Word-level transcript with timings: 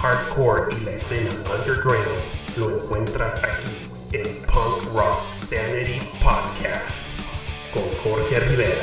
hardcore 0.00 0.74
y 0.74 0.84
la 0.86 0.92
escena 0.92 1.30
underground 1.54 2.06
lo 2.56 2.74
encuentras 2.74 3.34
aquí 3.44 4.16
en 4.16 4.34
Punk 4.46 4.94
Rock 4.94 5.18
Sanity 5.46 6.00
Podcast 6.22 7.04
con 7.74 7.82
Jorge 8.02 8.40
Rivera. 8.40 8.82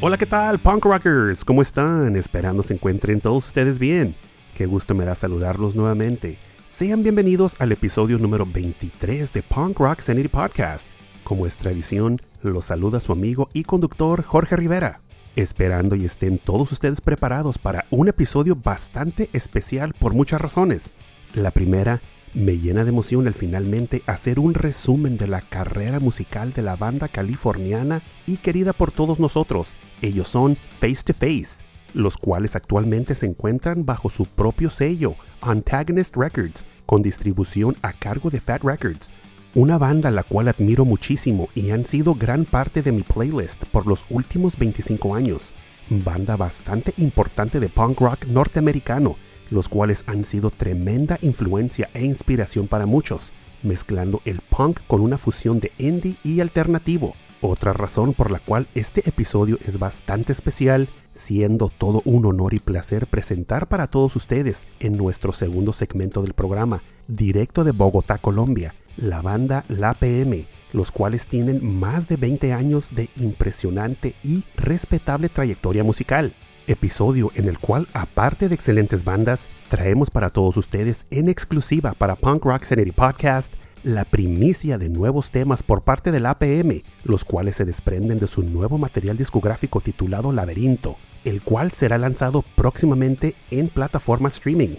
Hola, 0.00 0.16
¿qué 0.16 0.26
tal, 0.26 0.60
punk 0.60 0.84
rockers? 0.84 1.44
¿Cómo 1.44 1.60
están? 1.62 2.14
Esperando 2.14 2.62
se 2.62 2.74
encuentren 2.74 3.20
todos 3.20 3.48
ustedes 3.48 3.80
bien. 3.80 4.14
Qué 4.54 4.66
gusto 4.66 4.94
me 4.94 5.04
da 5.04 5.16
saludarlos 5.16 5.74
nuevamente. 5.74 6.38
Sean 6.68 7.02
bienvenidos 7.02 7.56
al 7.58 7.72
episodio 7.72 8.16
número 8.18 8.46
23 8.46 9.32
de 9.32 9.42
Punk 9.42 9.80
Rock 9.80 9.98
Sanity 9.98 10.28
Podcast. 10.28 10.86
Como 11.28 11.44
es 11.44 11.58
tradición, 11.58 12.22
los 12.40 12.64
saluda 12.64 13.00
su 13.00 13.12
amigo 13.12 13.50
y 13.52 13.64
conductor 13.64 14.22
Jorge 14.22 14.56
Rivera. 14.56 15.02
Esperando 15.36 15.94
y 15.94 16.06
estén 16.06 16.38
todos 16.38 16.72
ustedes 16.72 17.02
preparados 17.02 17.58
para 17.58 17.84
un 17.90 18.08
episodio 18.08 18.56
bastante 18.56 19.28
especial 19.34 19.92
por 19.92 20.14
muchas 20.14 20.40
razones. 20.40 20.94
La 21.34 21.50
primera, 21.50 22.00
me 22.32 22.56
llena 22.56 22.82
de 22.84 22.88
emoción 22.88 23.26
el 23.26 23.34
finalmente 23.34 24.02
hacer 24.06 24.38
un 24.38 24.54
resumen 24.54 25.18
de 25.18 25.26
la 25.26 25.42
carrera 25.42 26.00
musical 26.00 26.54
de 26.54 26.62
la 26.62 26.76
banda 26.76 27.08
californiana 27.08 28.00
y 28.26 28.38
querida 28.38 28.72
por 28.72 28.90
todos 28.90 29.20
nosotros. 29.20 29.74
Ellos 30.00 30.28
son 30.28 30.56
Face 30.56 31.02
to 31.04 31.12
Face, 31.12 31.62
los 31.92 32.16
cuales 32.16 32.56
actualmente 32.56 33.14
se 33.14 33.26
encuentran 33.26 33.84
bajo 33.84 34.08
su 34.08 34.24
propio 34.24 34.70
sello, 34.70 35.14
Antagonist 35.42 36.16
Records, 36.16 36.64
con 36.86 37.02
distribución 37.02 37.76
a 37.82 37.92
cargo 37.92 38.30
de 38.30 38.40
Fat 38.40 38.64
Records. 38.64 39.10
Una 39.58 39.76
banda 39.76 40.12
la 40.12 40.22
cual 40.22 40.46
admiro 40.46 40.84
muchísimo 40.84 41.48
y 41.52 41.70
han 41.70 41.84
sido 41.84 42.14
gran 42.14 42.44
parte 42.44 42.80
de 42.80 42.92
mi 42.92 43.02
playlist 43.02 43.64
por 43.64 43.88
los 43.88 44.04
últimos 44.08 44.56
25 44.56 45.16
años. 45.16 45.52
Banda 45.90 46.36
bastante 46.36 46.94
importante 46.98 47.58
de 47.58 47.68
punk 47.68 48.00
rock 48.00 48.26
norteamericano, 48.26 49.16
los 49.50 49.68
cuales 49.68 50.04
han 50.06 50.22
sido 50.22 50.50
tremenda 50.50 51.18
influencia 51.22 51.90
e 51.92 52.04
inspiración 52.04 52.68
para 52.68 52.86
muchos, 52.86 53.32
mezclando 53.64 54.22
el 54.24 54.42
punk 54.42 54.78
con 54.86 55.00
una 55.00 55.18
fusión 55.18 55.58
de 55.58 55.72
indie 55.78 56.14
y 56.22 56.38
alternativo. 56.38 57.14
Otra 57.40 57.72
razón 57.72 58.14
por 58.14 58.30
la 58.30 58.38
cual 58.38 58.68
este 58.74 59.08
episodio 59.08 59.58
es 59.66 59.80
bastante 59.80 60.30
especial, 60.30 60.88
siendo 61.10 61.68
todo 61.68 62.00
un 62.04 62.26
honor 62.26 62.54
y 62.54 62.60
placer 62.60 63.08
presentar 63.08 63.66
para 63.66 63.88
todos 63.88 64.14
ustedes 64.14 64.66
en 64.78 64.96
nuestro 64.96 65.32
segundo 65.32 65.72
segmento 65.72 66.22
del 66.22 66.34
programa, 66.34 66.80
directo 67.08 67.64
de 67.64 67.72
Bogotá, 67.72 68.18
Colombia, 68.18 68.72
la 68.98 69.22
banda 69.22 69.64
La 69.68 69.94
PM, 69.94 70.46
los 70.72 70.92
cuales 70.92 71.26
tienen 71.26 71.78
más 71.78 72.08
de 72.08 72.16
20 72.16 72.52
años 72.52 72.94
de 72.94 73.08
impresionante 73.16 74.14
y 74.22 74.44
respetable 74.56 75.28
trayectoria 75.28 75.84
musical. 75.84 76.34
Episodio 76.66 77.30
en 77.34 77.48
el 77.48 77.58
cual, 77.58 77.88
aparte 77.94 78.48
de 78.48 78.54
excelentes 78.54 79.04
bandas, 79.04 79.48
traemos 79.70 80.10
para 80.10 80.30
todos 80.30 80.56
ustedes 80.58 81.06
en 81.10 81.28
exclusiva 81.30 81.94
para 81.94 82.16
Punk 82.16 82.44
Rock 82.44 82.64
Sanity 82.64 82.92
Podcast 82.92 83.54
la 83.84 84.04
primicia 84.04 84.76
de 84.76 84.88
nuevos 84.88 85.30
temas 85.30 85.62
por 85.62 85.82
parte 85.82 86.10
del 86.10 86.26
APM, 86.26 86.82
los 87.04 87.24
cuales 87.24 87.56
se 87.56 87.64
desprenden 87.64 88.18
de 88.18 88.26
su 88.26 88.42
nuevo 88.42 88.76
material 88.76 89.16
discográfico 89.16 89.80
titulado 89.80 90.32
Laberinto, 90.32 90.96
el 91.24 91.42
cual 91.42 91.70
será 91.70 91.96
lanzado 91.96 92.44
próximamente 92.56 93.34
en 93.50 93.68
plataforma 93.68 94.28
streaming. 94.28 94.76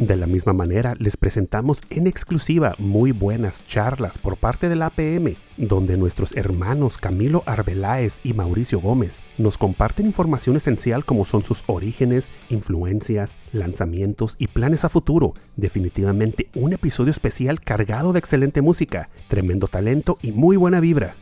De 0.00 0.16
la 0.16 0.26
misma 0.26 0.54
manera, 0.54 0.94
les 0.98 1.18
presentamos 1.18 1.82
en 1.90 2.06
exclusiva 2.06 2.74
muy 2.78 3.12
buenas 3.12 3.62
charlas 3.66 4.16
por 4.16 4.38
parte 4.38 4.70
del 4.70 4.80
APM, 4.80 5.36
donde 5.58 5.98
nuestros 5.98 6.34
hermanos 6.34 6.96
Camilo 6.96 7.42
Arbeláez 7.44 8.18
y 8.24 8.32
Mauricio 8.32 8.80
Gómez 8.80 9.20
nos 9.36 9.58
comparten 9.58 10.06
información 10.06 10.56
esencial 10.56 11.04
como 11.04 11.26
son 11.26 11.44
sus 11.44 11.64
orígenes, 11.66 12.30
influencias, 12.48 13.38
lanzamientos 13.52 14.36
y 14.38 14.46
planes 14.46 14.86
a 14.86 14.88
futuro. 14.88 15.34
Definitivamente 15.56 16.48
un 16.54 16.72
episodio 16.72 17.10
especial 17.10 17.60
cargado 17.60 18.14
de 18.14 18.20
excelente 18.20 18.62
música, 18.62 19.10
tremendo 19.28 19.66
talento 19.66 20.16
y 20.22 20.32
muy 20.32 20.56
buena 20.56 20.80
vibra. 20.80 21.14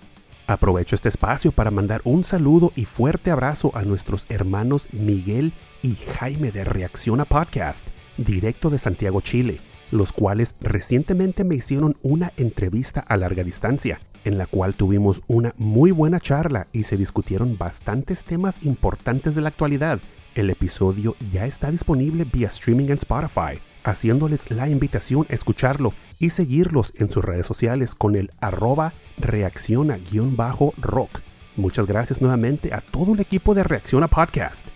Aprovecho 0.47 0.95
este 0.95 1.09
espacio 1.09 1.51
para 1.51 1.73
mandar 1.73 2.01
un 2.05 2.23
saludo 2.23 2.71
y 2.77 2.85
fuerte 2.85 3.33
abrazo 3.33 3.73
a 3.75 3.83
nuestros 3.83 4.25
hermanos 4.29 4.87
Miguel 4.93 5.53
y 5.83 5.97
Jaime 5.97 6.53
de 6.53 6.63
Reacciona 6.63 7.25
Podcast 7.25 7.85
directo 8.19 8.69
de 8.69 8.79
Santiago, 8.79 9.21
Chile, 9.21 9.61
los 9.91 10.13
cuales 10.13 10.55
recientemente 10.61 11.45
me 11.45 11.55
hicieron 11.55 11.97
una 12.03 12.33
entrevista 12.37 13.01
a 13.01 13.17
larga 13.17 13.45
distancia, 13.45 14.01
en 14.25 14.37
la 14.37 14.47
cual 14.47 14.75
tuvimos 14.75 15.23
una 15.27 15.55
muy 15.57 15.91
buena 15.91 16.21
charla 16.21 16.67
y 16.73 16.85
se 16.85 16.97
discutieron 16.97 17.57
bastantes 17.57 18.25
temas 18.25 18.65
importantes 18.67 19.35
de 19.35 19.41
la 19.41 19.49
actualidad. 19.49 20.01
El 20.35 20.51
episodio 20.51 21.17
ya 21.33 21.47
está 21.47 21.71
disponible 21.71 22.27
vía 22.31 22.49
streaming 22.49 22.87
en 22.87 22.99
Spotify, 22.99 23.59
haciéndoles 23.85 24.51
la 24.51 24.69
invitación 24.69 25.27
a 25.31 25.35
escucharlo 25.35 25.95
y 26.19 26.31
seguirlos 26.31 26.93
en 26.97 27.11
sus 27.11 27.25
redes 27.25 27.47
sociales 27.47 27.95
con 27.95 28.17
el 28.17 28.31
arroba 28.41 28.93
reacciona-rock. 29.19 31.21
Muchas 31.57 31.87
gracias 31.87 32.21
nuevamente 32.21 32.73
a 32.73 32.81
todo 32.81 33.15
el 33.15 33.21
equipo 33.21 33.55
de 33.55 33.65
Reacciona 33.65 34.07
Podcast. 34.07 34.67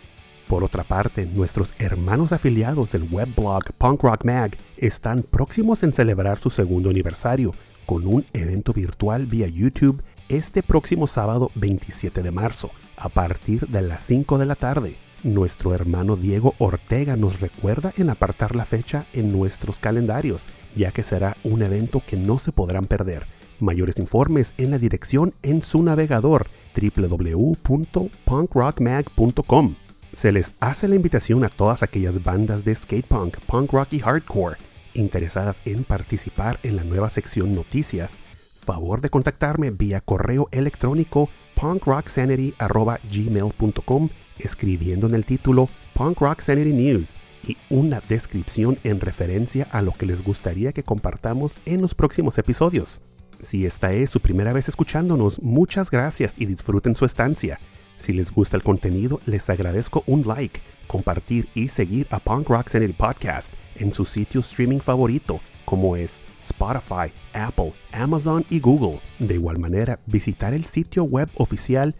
Por 0.48 0.64
otra 0.64 0.84
parte, 0.84 1.26
nuestros 1.26 1.70
hermanos 1.78 2.32
afiliados 2.32 2.90
del 2.92 3.08
webblog 3.10 3.72
Punk 3.78 4.02
Rock 4.02 4.24
Mag 4.24 4.56
están 4.76 5.22
próximos 5.22 5.82
en 5.82 5.92
celebrar 5.92 6.38
su 6.38 6.50
segundo 6.50 6.90
aniversario 6.90 7.52
con 7.86 8.06
un 8.06 8.24
evento 8.32 8.72
virtual 8.72 9.26
vía 9.26 9.48
YouTube 9.48 10.02
este 10.28 10.62
próximo 10.62 11.06
sábado 11.06 11.50
27 11.56 12.22
de 12.22 12.30
marzo, 12.30 12.70
a 12.96 13.08
partir 13.08 13.66
de 13.68 13.82
las 13.82 14.04
5 14.04 14.38
de 14.38 14.46
la 14.46 14.54
tarde. 14.54 14.96
Nuestro 15.22 15.74
hermano 15.74 16.16
Diego 16.16 16.54
Ortega 16.58 17.16
nos 17.16 17.40
recuerda 17.40 17.92
en 17.96 18.10
apartar 18.10 18.56
la 18.56 18.64
fecha 18.64 19.06
en 19.12 19.30
nuestros 19.30 19.78
calendarios, 19.78 20.46
ya 20.74 20.90
que 20.90 21.02
será 21.02 21.36
un 21.44 21.62
evento 21.62 22.02
que 22.06 22.16
no 22.16 22.38
se 22.38 22.50
podrán 22.50 22.86
perder. 22.86 23.26
Mayores 23.60 23.98
informes 23.98 24.54
en 24.58 24.70
la 24.72 24.78
dirección 24.78 25.34
en 25.42 25.62
su 25.62 25.82
navegador 25.82 26.46
www.punkrockmag.com 26.74 29.74
se 30.12 30.32
les 30.32 30.52
hace 30.60 30.88
la 30.88 30.96
invitación 30.96 31.44
a 31.44 31.48
todas 31.48 31.82
aquellas 31.82 32.22
bandas 32.22 32.64
de 32.64 32.74
skate 32.74 33.06
punk, 33.06 33.38
punk 33.46 33.72
rock 33.72 33.92
y 33.92 34.00
hardcore 34.00 34.58
interesadas 34.94 35.56
en 35.64 35.84
participar 35.84 36.58
en 36.62 36.76
la 36.76 36.84
nueva 36.84 37.08
sección 37.10 37.54
Noticias. 37.54 38.20
Favor 38.54 39.00
de 39.00 39.10
contactarme 39.10 39.70
vía 39.70 40.00
correo 40.00 40.48
electrónico 40.52 41.28
punkrocksanity.gmail.com 41.54 44.08
escribiendo 44.38 45.06
en 45.06 45.14
el 45.14 45.24
título 45.24 45.68
Punk 45.94 46.20
Rock 46.20 46.40
Sanity 46.40 46.72
News 46.72 47.14
y 47.46 47.56
una 47.70 48.00
descripción 48.08 48.78
en 48.84 49.00
referencia 49.00 49.66
a 49.72 49.82
lo 49.82 49.92
que 49.92 50.06
les 50.06 50.22
gustaría 50.22 50.72
que 50.72 50.84
compartamos 50.84 51.54
en 51.66 51.82
los 51.82 51.94
próximos 51.94 52.38
episodios. 52.38 53.02
Si 53.40 53.66
esta 53.66 53.92
es 53.92 54.08
su 54.10 54.20
primera 54.20 54.52
vez 54.52 54.68
escuchándonos, 54.68 55.42
muchas 55.42 55.90
gracias 55.90 56.34
y 56.36 56.46
disfruten 56.46 56.94
su 56.94 57.04
estancia. 57.04 57.58
Si 58.02 58.12
les 58.12 58.30
gusta 58.32 58.56
el 58.56 58.64
contenido, 58.64 59.20
les 59.26 59.48
agradezco 59.48 60.02
un 60.08 60.26
like, 60.26 60.58
compartir 60.88 61.48
y 61.54 61.68
seguir 61.68 62.08
a 62.10 62.18
Punk 62.18 62.48
Rock 62.48 62.66
Sanity 62.66 62.94
Podcast 62.94 63.52
en 63.76 63.92
su 63.92 64.04
sitio 64.04 64.40
streaming 64.40 64.80
favorito, 64.80 65.38
como 65.64 65.94
es 65.94 66.18
Spotify, 66.40 67.12
Apple, 67.32 67.72
Amazon 67.92 68.44
y 68.50 68.58
Google. 68.58 68.98
De 69.20 69.34
igual 69.34 69.60
manera, 69.60 70.00
visitar 70.06 70.52
el 70.52 70.64
sitio 70.64 71.04
web 71.04 71.30
oficial 71.36 71.94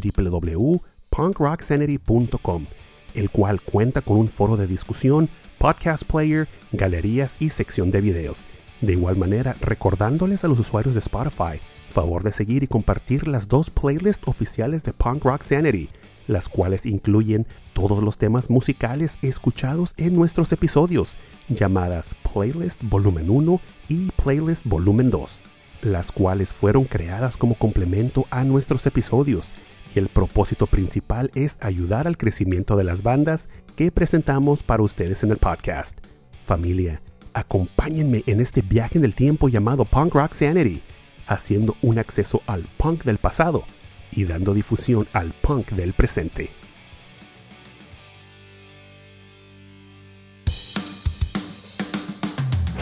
www.punkrocksanity.com, 0.00 2.66
el 3.14 3.30
cual 3.30 3.60
cuenta 3.60 4.00
con 4.00 4.18
un 4.18 4.28
foro 4.28 4.56
de 4.56 4.68
discusión, 4.68 5.28
podcast 5.58 6.04
player, 6.04 6.46
galerías 6.70 7.34
y 7.40 7.50
sección 7.50 7.90
de 7.90 8.00
videos. 8.00 8.44
De 8.80 8.92
igual 8.92 9.16
manera, 9.16 9.56
recordándoles 9.60 10.44
a 10.44 10.48
los 10.48 10.60
usuarios 10.60 10.94
de 10.94 11.00
Spotify 11.00 11.58
Favor 11.90 12.22
de 12.22 12.32
seguir 12.32 12.62
y 12.62 12.66
compartir 12.66 13.26
las 13.26 13.48
dos 13.48 13.70
playlists 13.70 14.26
oficiales 14.28 14.84
de 14.84 14.92
Punk 14.92 15.24
Rock 15.24 15.42
Sanity, 15.42 15.88
las 16.26 16.48
cuales 16.48 16.84
incluyen 16.84 17.46
todos 17.72 18.02
los 18.02 18.18
temas 18.18 18.50
musicales 18.50 19.16
escuchados 19.22 19.94
en 19.96 20.14
nuestros 20.14 20.52
episodios, 20.52 21.16
llamadas 21.48 22.14
Playlist 22.30 22.82
Volumen 22.84 23.30
1 23.30 23.60
y 23.88 24.10
Playlist 24.22 24.66
Volumen 24.66 25.10
2, 25.10 25.40
las 25.82 26.12
cuales 26.12 26.52
fueron 26.52 26.84
creadas 26.84 27.38
como 27.38 27.54
complemento 27.54 28.26
a 28.30 28.44
nuestros 28.44 28.86
episodios 28.86 29.50
y 29.94 29.98
el 29.98 30.08
propósito 30.08 30.66
principal 30.66 31.30
es 31.34 31.56
ayudar 31.62 32.06
al 32.06 32.18
crecimiento 32.18 32.76
de 32.76 32.84
las 32.84 33.02
bandas 33.02 33.48
que 33.76 33.90
presentamos 33.90 34.62
para 34.62 34.82
ustedes 34.82 35.22
en 35.22 35.30
el 35.30 35.38
podcast. 35.38 35.96
Familia, 36.44 37.00
acompáñenme 37.32 38.22
en 38.26 38.40
este 38.40 38.60
viaje 38.60 38.98
en 38.98 39.06
el 39.06 39.14
tiempo 39.14 39.48
llamado 39.48 39.86
Punk 39.86 40.14
Rock 40.14 40.34
Sanity 40.34 40.82
haciendo 41.28 41.76
un 41.82 41.98
acceso 41.98 42.42
al 42.46 42.64
punk 42.76 43.04
del 43.04 43.18
pasado 43.18 43.64
y 44.10 44.24
dando 44.24 44.54
difusión 44.54 45.06
al 45.12 45.32
punk 45.32 45.70
del 45.70 45.92
presente. 45.92 46.50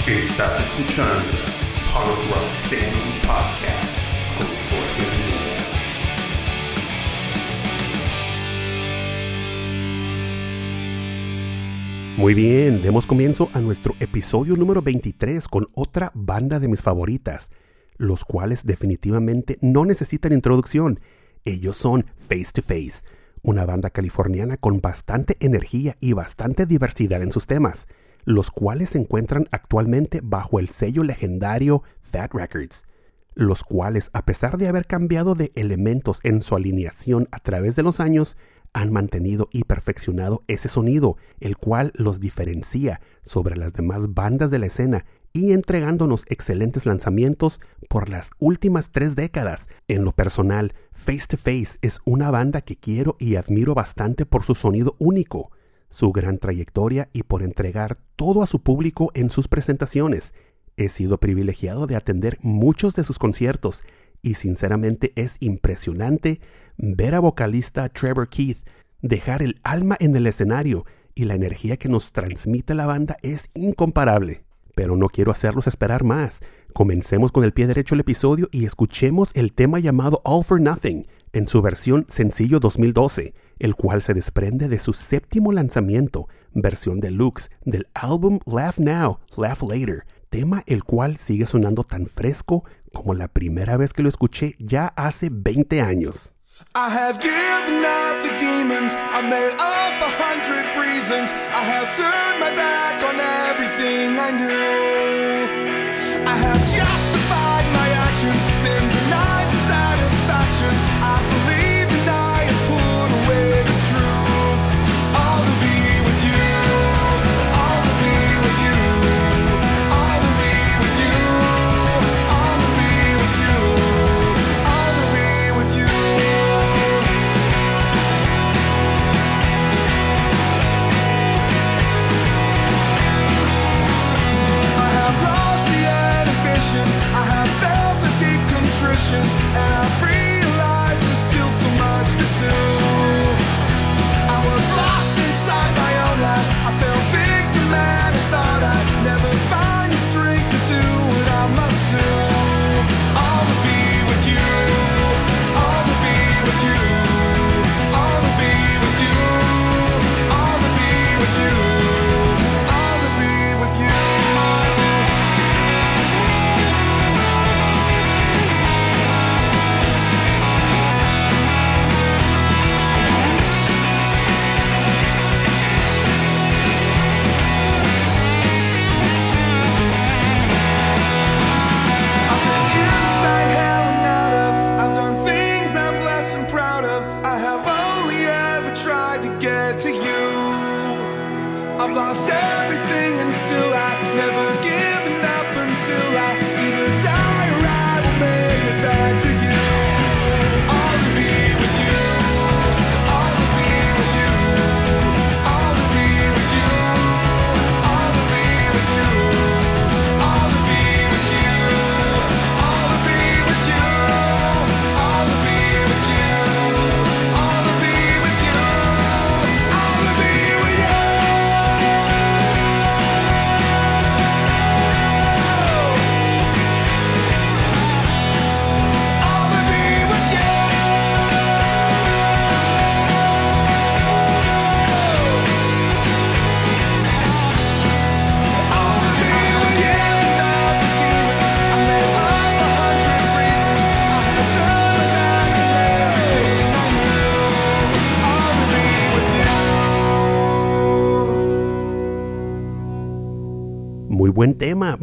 Estás 0.06 0.60
escuchando 0.60 1.56
Podcast 3.26 3.96
Muy 12.16 12.32
bien, 12.32 12.80
demos 12.80 13.06
comienzo 13.06 13.50
a 13.52 13.60
nuestro 13.60 13.94
episodio 14.00 14.56
número 14.56 14.80
23 14.80 15.46
con 15.48 15.68
otra 15.74 16.12
banda 16.14 16.58
de 16.58 16.68
mis 16.68 16.80
favoritas 16.80 17.50
los 17.96 18.24
cuales 18.24 18.64
definitivamente 18.64 19.58
no 19.60 19.84
necesitan 19.84 20.32
introducción. 20.32 21.00
Ellos 21.44 21.76
son 21.76 22.06
Face 22.16 22.52
to 22.52 22.62
Face, 22.62 23.02
una 23.42 23.66
banda 23.66 23.90
californiana 23.90 24.56
con 24.56 24.80
bastante 24.80 25.36
energía 25.40 25.96
y 26.00 26.12
bastante 26.12 26.66
diversidad 26.66 27.22
en 27.22 27.32
sus 27.32 27.46
temas, 27.46 27.86
los 28.24 28.50
cuales 28.50 28.90
se 28.90 28.98
encuentran 28.98 29.46
actualmente 29.50 30.20
bajo 30.22 30.58
el 30.58 30.68
sello 30.68 31.02
legendario 31.04 31.82
Fat 32.02 32.32
Records 32.34 32.84
los 33.36 33.64
cuales, 33.64 34.08
a 34.14 34.24
pesar 34.24 34.56
de 34.56 34.66
haber 34.66 34.86
cambiado 34.86 35.34
de 35.34 35.52
elementos 35.54 36.20
en 36.24 36.42
su 36.42 36.56
alineación 36.56 37.28
a 37.30 37.38
través 37.38 37.76
de 37.76 37.82
los 37.82 38.00
años, 38.00 38.36
han 38.72 38.92
mantenido 38.92 39.48
y 39.52 39.64
perfeccionado 39.64 40.42
ese 40.48 40.68
sonido, 40.68 41.16
el 41.38 41.56
cual 41.56 41.92
los 41.94 42.18
diferencia 42.18 43.00
sobre 43.22 43.56
las 43.56 43.74
demás 43.74 44.14
bandas 44.14 44.50
de 44.50 44.58
la 44.58 44.66
escena 44.66 45.04
y 45.36 45.52
entregándonos 45.52 46.24
excelentes 46.28 46.86
lanzamientos 46.86 47.60
por 47.90 48.08
las 48.08 48.30
últimas 48.38 48.90
tres 48.90 49.16
décadas. 49.16 49.68
En 49.86 50.02
lo 50.02 50.12
personal, 50.12 50.72
Face 50.92 51.26
to 51.28 51.36
Face 51.36 51.78
es 51.82 52.00
una 52.06 52.30
banda 52.30 52.62
que 52.62 52.76
quiero 52.76 53.16
y 53.18 53.36
admiro 53.36 53.74
bastante 53.74 54.24
por 54.24 54.44
su 54.44 54.54
sonido 54.54 54.96
único, 54.98 55.50
su 55.90 56.10
gran 56.10 56.38
trayectoria 56.38 57.10
y 57.12 57.24
por 57.24 57.42
entregar 57.42 57.98
todo 58.16 58.42
a 58.42 58.46
su 58.46 58.62
público 58.62 59.10
en 59.14 59.28
sus 59.28 59.46
presentaciones. 59.46 60.32
He 60.78 60.88
sido 60.88 61.20
privilegiado 61.20 61.86
de 61.86 61.96
atender 61.96 62.38
muchos 62.40 62.94
de 62.94 63.04
sus 63.04 63.18
conciertos 63.18 63.84
y 64.22 64.34
sinceramente 64.34 65.12
es 65.16 65.36
impresionante 65.40 66.40
ver 66.78 67.14
a 67.14 67.20
vocalista 67.20 67.90
Trevor 67.90 68.30
Keith 68.30 68.66
dejar 69.02 69.42
el 69.42 69.60
alma 69.64 69.96
en 70.00 70.16
el 70.16 70.26
escenario 70.26 70.86
y 71.14 71.24
la 71.24 71.34
energía 71.34 71.76
que 71.76 71.90
nos 71.90 72.12
transmite 72.12 72.74
la 72.74 72.86
banda 72.86 73.18
es 73.20 73.50
incomparable. 73.54 74.45
Pero 74.76 74.94
no 74.94 75.08
quiero 75.08 75.32
hacerlos 75.32 75.66
esperar 75.66 76.04
más. 76.04 76.40
Comencemos 76.74 77.32
con 77.32 77.44
el 77.44 77.54
pie 77.54 77.66
derecho 77.66 77.94
el 77.94 78.02
episodio 78.02 78.48
y 78.52 78.66
escuchemos 78.66 79.30
el 79.32 79.54
tema 79.54 79.78
llamado 79.80 80.20
All 80.22 80.44
for 80.44 80.60
Nothing 80.60 81.06
en 81.32 81.48
su 81.48 81.62
versión 81.62 82.04
sencillo 82.08 82.60
2012, 82.60 83.32
el 83.58 83.74
cual 83.74 84.02
se 84.02 84.12
desprende 84.12 84.68
de 84.68 84.78
su 84.78 84.92
séptimo 84.92 85.50
lanzamiento, 85.50 86.28
versión 86.52 87.00
deluxe 87.00 87.50
del 87.64 87.88
álbum 87.94 88.38
Laugh 88.44 88.78
Now, 88.78 89.18
Laugh 89.38 89.62
Later, 89.62 90.04
tema 90.28 90.62
el 90.66 90.84
cual 90.84 91.16
sigue 91.16 91.46
sonando 91.46 91.82
tan 91.82 92.06
fresco 92.06 92.62
como 92.92 93.14
la 93.14 93.28
primera 93.28 93.78
vez 93.78 93.94
que 93.94 94.02
lo 94.02 94.10
escuché 94.10 94.56
ya 94.58 94.88
hace 94.88 95.30
20 95.32 95.80
años. 95.80 96.34
I 96.74 96.90
have 96.90 97.18
given 97.20 97.82
up 97.82 98.22
the 98.22 98.36
demons. 98.38 98.92
I 98.94 99.22
made 99.22 99.54
up 99.54 100.02
a 100.02 100.10
hundred 100.20 100.66
reasons. 100.76 101.30
I 101.30 101.64
have 101.64 101.94
turned 101.96 102.40
my 102.40 102.54
back 102.54 103.02
on 103.04 103.25
everything 103.86 104.18
I 104.18 104.30
knew. 104.30 104.95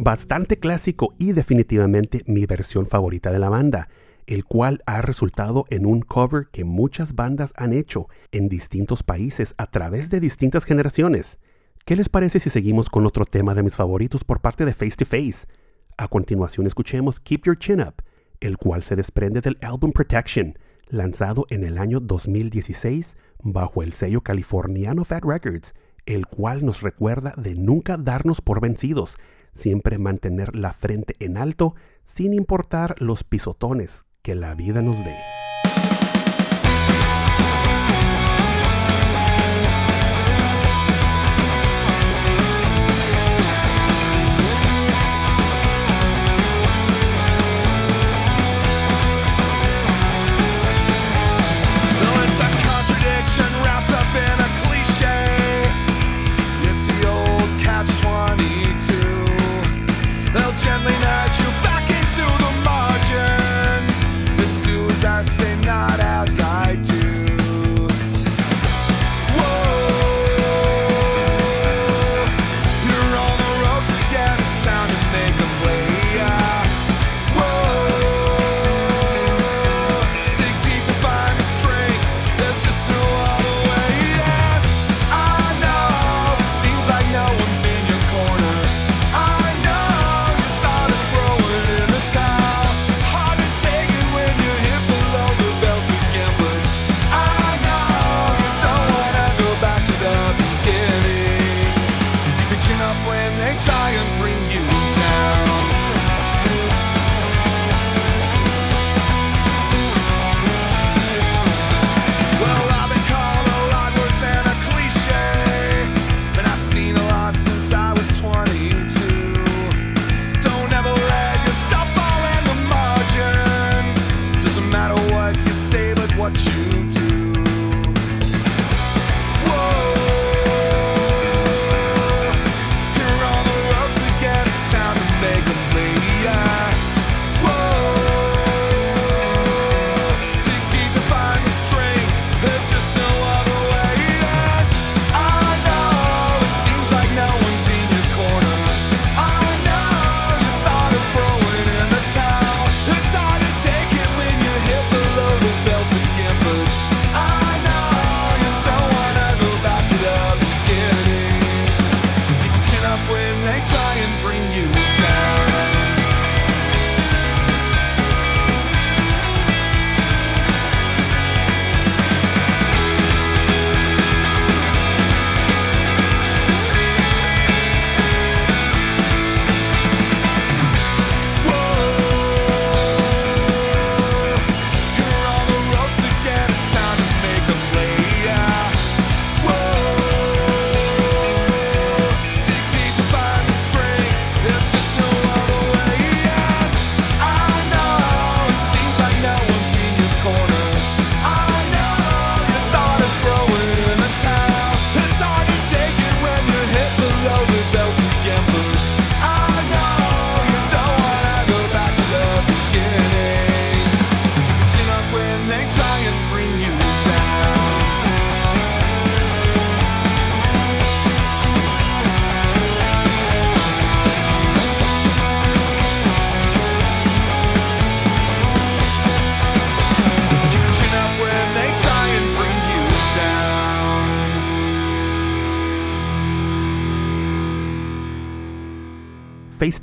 Bastante 0.04 0.58
clásico 0.58 1.14
y 1.18 1.32
definitivamente 1.32 2.22
mi 2.26 2.44
versión 2.44 2.84
favorita 2.84 3.32
de 3.32 3.38
la 3.38 3.48
banda, 3.48 3.88
el 4.26 4.44
cual 4.44 4.82
ha 4.84 5.00
resultado 5.00 5.64
en 5.70 5.86
un 5.86 6.02
cover 6.02 6.48
que 6.52 6.64
muchas 6.64 7.14
bandas 7.14 7.54
han 7.56 7.72
hecho 7.72 8.08
en 8.30 8.50
distintos 8.50 9.02
países 9.02 9.54
a 9.56 9.66
través 9.66 10.10
de 10.10 10.20
distintas 10.20 10.66
generaciones. 10.66 11.40
¿Qué 11.86 11.96
les 11.96 12.10
parece 12.10 12.38
si 12.38 12.50
seguimos 12.50 12.90
con 12.90 13.06
otro 13.06 13.24
tema 13.24 13.54
de 13.54 13.62
mis 13.62 13.76
favoritos 13.76 14.24
por 14.24 14.42
parte 14.42 14.66
de 14.66 14.74
Face 14.74 14.96
to 14.96 15.06
Face? 15.06 15.46
A 15.96 16.06
continuación 16.08 16.66
escuchemos 16.66 17.18
Keep 17.18 17.46
Your 17.46 17.58
Chin 17.58 17.80
Up, 17.80 18.02
el 18.40 18.58
cual 18.58 18.82
se 18.82 18.96
desprende 18.96 19.40
del 19.40 19.56
álbum 19.62 19.92
Protection, 19.92 20.58
lanzado 20.86 21.46
en 21.48 21.64
el 21.64 21.78
año 21.78 22.00
2016 22.00 23.16
bajo 23.42 23.82
el 23.82 23.94
sello 23.94 24.20
californiano 24.20 25.02
Fat 25.06 25.24
Records, 25.24 25.72
el 26.04 26.26
cual 26.26 26.62
nos 26.62 26.82
recuerda 26.82 27.32
de 27.38 27.54
nunca 27.54 27.96
darnos 27.96 28.42
por 28.42 28.60
vencidos, 28.60 29.16
siempre 29.54 29.98
mantener 29.98 30.54
la 30.54 30.72
frente 30.72 31.16
en 31.20 31.38
alto 31.38 31.74
sin 32.02 32.34
importar 32.34 32.96
los 33.00 33.24
pisotones 33.24 34.04
que 34.20 34.34
la 34.34 34.54
vida 34.54 34.82
nos 34.82 34.98
dé. 34.98 35.14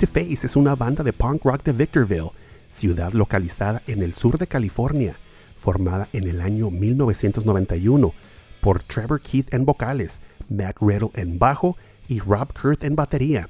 To 0.02 0.08
Face 0.08 0.44
es 0.44 0.56
una 0.56 0.74
banda 0.74 1.04
de 1.04 1.12
punk 1.12 1.44
rock 1.44 1.62
de 1.62 1.72
Victorville, 1.72 2.32
ciudad 2.68 3.12
localizada 3.12 3.82
en 3.86 4.02
el 4.02 4.14
sur 4.14 4.36
de 4.36 4.48
California, 4.48 5.14
formada 5.54 6.08
en 6.12 6.26
el 6.26 6.40
año 6.40 6.70
1991 6.72 8.12
por 8.60 8.82
Trevor 8.82 9.20
Keith 9.20 9.54
en 9.54 9.64
vocales, 9.64 10.20
Matt 10.48 10.78
Riddle 10.80 11.10
en 11.14 11.38
bajo 11.38 11.76
y 12.08 12.18
Rob 12.18 12.52
Kurth 12.52 12.82
en 12.82 12.96
batería. 12.96 13.48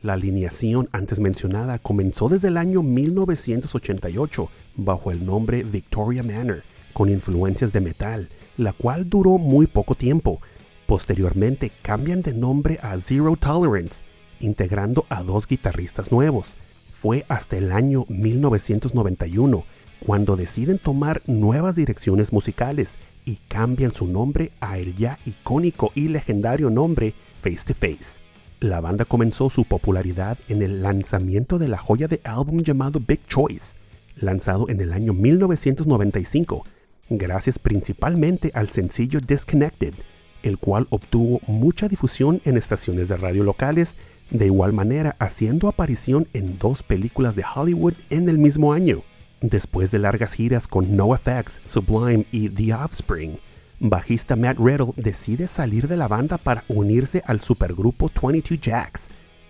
La 0.00 0.14
alineación 0.14 0.88
antes 0.90 1.20
mencionada 1.20 1.78
comenzó 1.78 2.28
desde 2.28 2.48
el 2.48 2.56
año 2.56 2.82
1988 2.82 4.48
bajo 4.74 5.12
el 5.12 5.24
nombre 5.24 5.62
Victoria 5.62 6.24
Manor, 6.24 6.64
con 6.94 7.10
influencias 7.10 7.72
de 7.72 7.80
metal, 7.80 8.28
la 8.56 8.72
cual 8.72 9.08
duró 9.08 9.38
muy 9.38 9.68
poco 9.68 9.94
tiempo. 9.94 10.40
Posteriormente 10.86 11.70
cambian 11.80 12.22
de 12.22 12.34
nombre 12.34 12.80
a 12.82 12.98
Zero 12.98 13.36
Tolerance, 13.36 14.02
integrando 14.42 15.06
a 15.08 15.22
dos 15.22 15.46
guitarristas 15.46 16.12
nuevos. 16.12 16.56
Fue 16.92 17.24
hasta 17.28 17.56
el 17.56 17.72
año 17.72 18.04
1991 18.08 19.64
cuando 20.04 20.36
deciden 20.36 20.78
tomar 20.78 21.22
nuevas 21.26 21.76
direcciones 21.76 22.32
musicales 22.32 22.98
y 23.24 23.36
cambian 23.48 23.92
su 23.92 24.06
nombre 24.06 24.52
a 24.60 24.78
el 24.78 24.96
ya 24.96 25.18
icónico 25.24 25.92
y 25.94 26.08
legendario 26.08 26.70
nombre 26.70 27.14
Face 27.40 27.64
to 27.66 27.74
Face. 27.74 28.20
La 28.60 28.80
banda 28.80 29.04
comenzó 29.04 29.50
su 29.50 29.64
popularidad 29.64 30.38
en 30.48 30.62
el 30.62 30.82
lanzamiento 30.82 31.58
de 31.58 31.68
la 31.68 31.78
joya 31.78 32.08
de 32.08 32.20
álbum 32.24 32.62
llamado 32.62 33.00
Big 33.00 33.26
Choice, 33.26 33.74
lanzado 34.16 34.68
en 34.68 34.80
el 34.80 34.92
año 34.92 35.12
1995, 35.12 36.64
gracias 37.10 37.58
principalmente 37.58 38.52
al 38.54 38.68
sencillo 38.68 39.20
Disconnected, 39.20 39.94
el 40.42 40.58
cual 40.58 40.86
obtuvo 40.90 41.40
mucha 41.46 41.88
difusión 41.88 42.40
en 42.44 42.56
estaciones 42.56 43.08
de 43.08 43.16
radio 43.16 43.42
locales, 43.42 43.96
de 44.32 44.46
igual 44.46 44.72
manera 44.72 45.14
haciendo 45.18 45.68
aparición 45.68 46.26
en 46.32 46.58
dos 46.58 46.82
películas 46.82 47.36
de 47.36 47.44
Hollywood 47.54 47.94
en 48.08 48.28
el 48.28 48.38
mismo 48.38 48.72
año. 48.72 49.02
Después 49.42 49.90
de 49.90 49.98
largas 49.98 50.32
giras 50.32 50.66
con 50.66 50.96
NoFX, 50.96 51.60
Sublime 51.64 52.24
y 52.32 52.48
The 52.48 52.74
Offspring, 52.74 53.38
bajista 53.78 54.34
Matt 54.36 54.58
Riddle 54.58 54.92
decide 54.96 55.46
salir 55.46 55.86
de 55.86 55.96
la 55.96 56.08
banda 56.08 56.38
para 56.38 56.64
unirse 56.68 57.22
al 57.26 57.40
supergrupo 57.40 58.10
22 58.22 58.60
Jacks. 58.60 59.08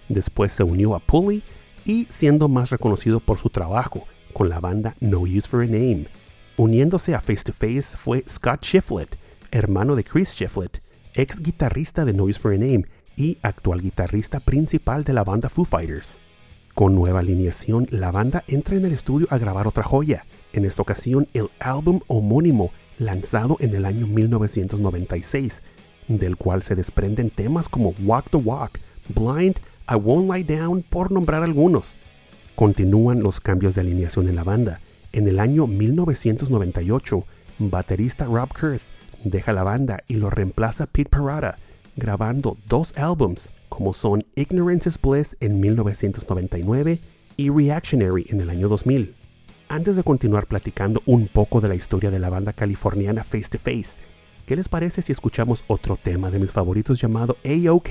Después 0.08 0.50
se 0.50 0.64
unió 0.64 0.94
a 0.96 0.98
Pulley 0.98 1.42
y 1.84 2.06
siendo 2.10 2.48
más 2.48 2.70
reconocido 2.70 3.20
por 3.20 3.38
su 3.38 3.50
trabajo 3.50 4.04
con 4.32 4.48
la 4.48 4.58
banda 4.58 4.96
No 5.00 5.20
Use 5.20 5.48
for 5.48 5.62
a 5.62 5.66
Name. 5.66 6.06
Uniéndose 6.56 7.14
a 7.14 7.20
Face 7.20 7.44
to 7.44 7.52
Face 7.52 7.96
fue 7.96 8.24
Scott 8.28 8.62
Shiflett, 8.62 9.16
hermano 9.52 9.94
de 9.94 10.02
Chris 10.02 10.34
Shiflett, 10.34 10.82
ex 11.14 11.40
guitarrista 11.40 12.04
de 12.04 12.14
No 12.14 12.24
Use 12.24 12.40
for 12.40 12.52
a 12.52 12.58
Name 12.58 12.84
y 13.22 13.38
actual 13.42 13.80
guitarrista 13.80 14.40
principal 14.40 15.04
de 15.04 15.12
la 15.12 15.22
banda 15.22 15.48
Foo 15.48 15.64
Fighters. 15.64 16.18
Con 16.74 16.96
nueva 16.96 17.20
alineación, 17.20 17.86
la 17.90 18.10
banda 18.10 18.42
entra 18.48 18.76
en 18.76 18.84
el 18.84 18.92
estudio 18.92 19.28
a 19.30 19.38
grabar 19.38 19.68
otra 19.68 19.84
joya, 19.84 20.24
en 20.52 20.64
esta 20.64 20.82
ocasión 20.82 21.28
el 21.32 21.48
álbum 21.60 22.00
homónimo 22.08 22.72
lanzado 22.98 23.56
en 23.60 23.76
el 23.76 23.84
año 23.84 24.08
1996, 24.08 25.62
del 26.08 26.36
cual 26.36 26.62
se 26.62 26.74
desprenden 26.74 27.30
temas 27.30 27.68
como 27.68 27.94
Walk 28.02 28.30
the 28.30 28.38
Walk, 28.38 28.80
Blind, 29.14 29.56
I 29.88 29.94
Won't 29.94 30.28
Lie 30.28 30.56
Down, 30.56 30.82
por 30.82 31.12
nombrar 31.12 31.44
algunos. 31.44 31.94
Continúan 32.56 33.22
los 33.22 33.40
cambios 33.40 33.76
de 33.76 33.82
alineación 33.82 34.28
en 34.28 34.34
la 34.34 34.44
banda. 34.44 34.80
En 35.12 35.28
el 35.28 35.38
año 35.38 35.68
1998, 35.68 37.24
baterista 37.58 38.24
Rob 38.24 38.48
Kurth 38.48 38.82
deja 39.22 39.52
la 39.52 39.62
banda 39.62 40.02
y 40.08 40.14
lo 40.14 40.28
reemplaza 40.28 40.86
Pete 40.86 41.10
Parada, 41.10 41.56
grabando 41.96 42.56
dos 42.68 42.92
álbums 42.96 43.50
como 43.68 43.92
son 43.92 44.24
Ignorance 44.36 44.88
is 44.88 45.00
Bliss 45.00 45.36
en 45.40 45.60
1999 45.60 46.98
y 47.36 47.50
Reactionary 47.50 48.26
en 48.28 48.40
el 48.40 48.50
año 48.50 48.68
2000. 48.68 49.14
antes 49.68 49.96
de 49.96 50.02
continuar 50.02 50.46
platicando 50.46 51.02
un 51.06 51.28
poco 51.28 51.62
de 51.62 51.68
la 51.68 51.74
historia 51.74 52.10
de 52.10 52.18
la 52.18 52.28
banda 52.28 52.52
californiana 52.52 53.24
Face 53.24 53.48
to 53.50 53.58
Face, 53.58 53.96
¿qué 54.44 54.54
les 54.54 54.68
parece 54.68 55.00
si 55.00 55.12
escuchamos 55.12 55.64
otro 55.66 55.96
tema 55.96 56.30
de 56.30 56.38
mis 56.38 56.52
favoritos 56.52 57.00
llamado 57.00 57.38
AOK, 57.44 57.88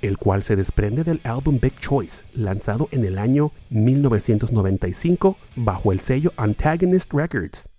el 0.00 0.18
cual 0.18 0.44
se 0.44 0.54
desprende 0.54 1.02
del 1.02 1.20
álbum 1.24 1.58
Big 1.60 1.76
Choice, 1.80 2.24
lanzado 2.34 2.88
en 2.92 3.04
el 3.04 3.18
año 3.18 3.50
1995 3.70 5.36
bajo 5.56 5.90
el 5.90 5.98
sello 5.98 6.32
Antagonist 6.36 7.12
Records? 7.12 7.71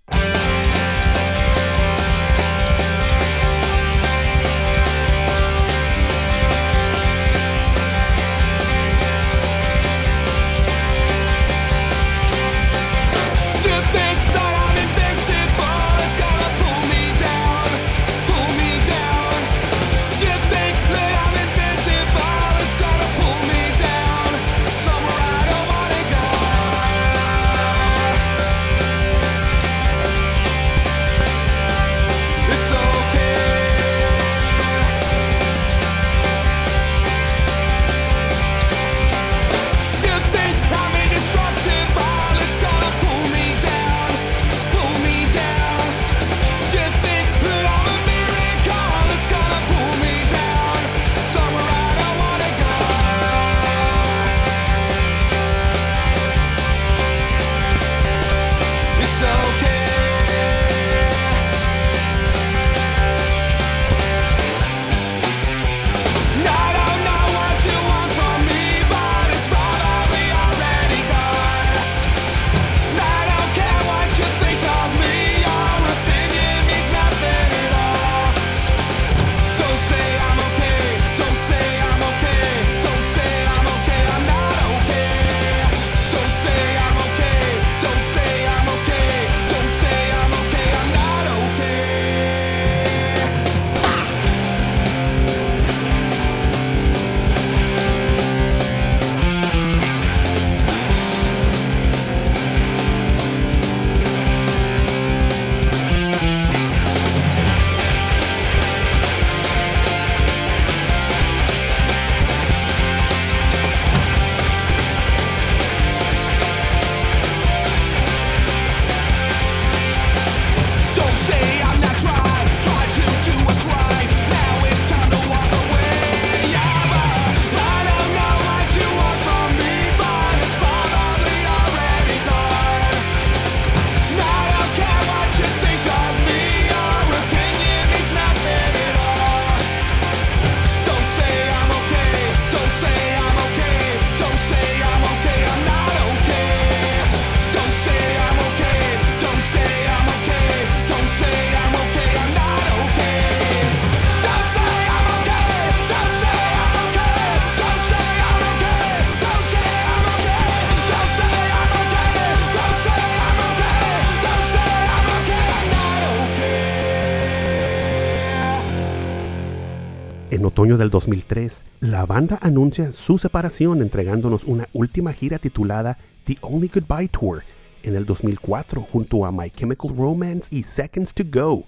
Otoño 170.64 170.78
del 170.78 170.92
2003, 170.92 171.66
la 171.82 172.06
banda 172.06 172.40
anuncia 172.42 172.94
su 172.94 173.18
separación 173.18 173.82
entregándonos 173.82 174.46
una 174.46 174.70
última 174.72 175.12
gira 175.12 175.38
titulada 175.38 175.98
The 176.24 176.38
Only 176.40 176.72
Goodbye 176.74 177.10
Tour 177.10 177.44
en 177.84 177.98
el 177.98 178.06
2004 178.06 178.80
junto 178.90 179.26
a 179.26 179.34
My 179.34 179.50
Chemical 179.50 179.94
Romance 179.94 180.48
y 180.56 180.64
Seconds 180.64 181.14
to 181.16 181.24
Go. 181.30 181.66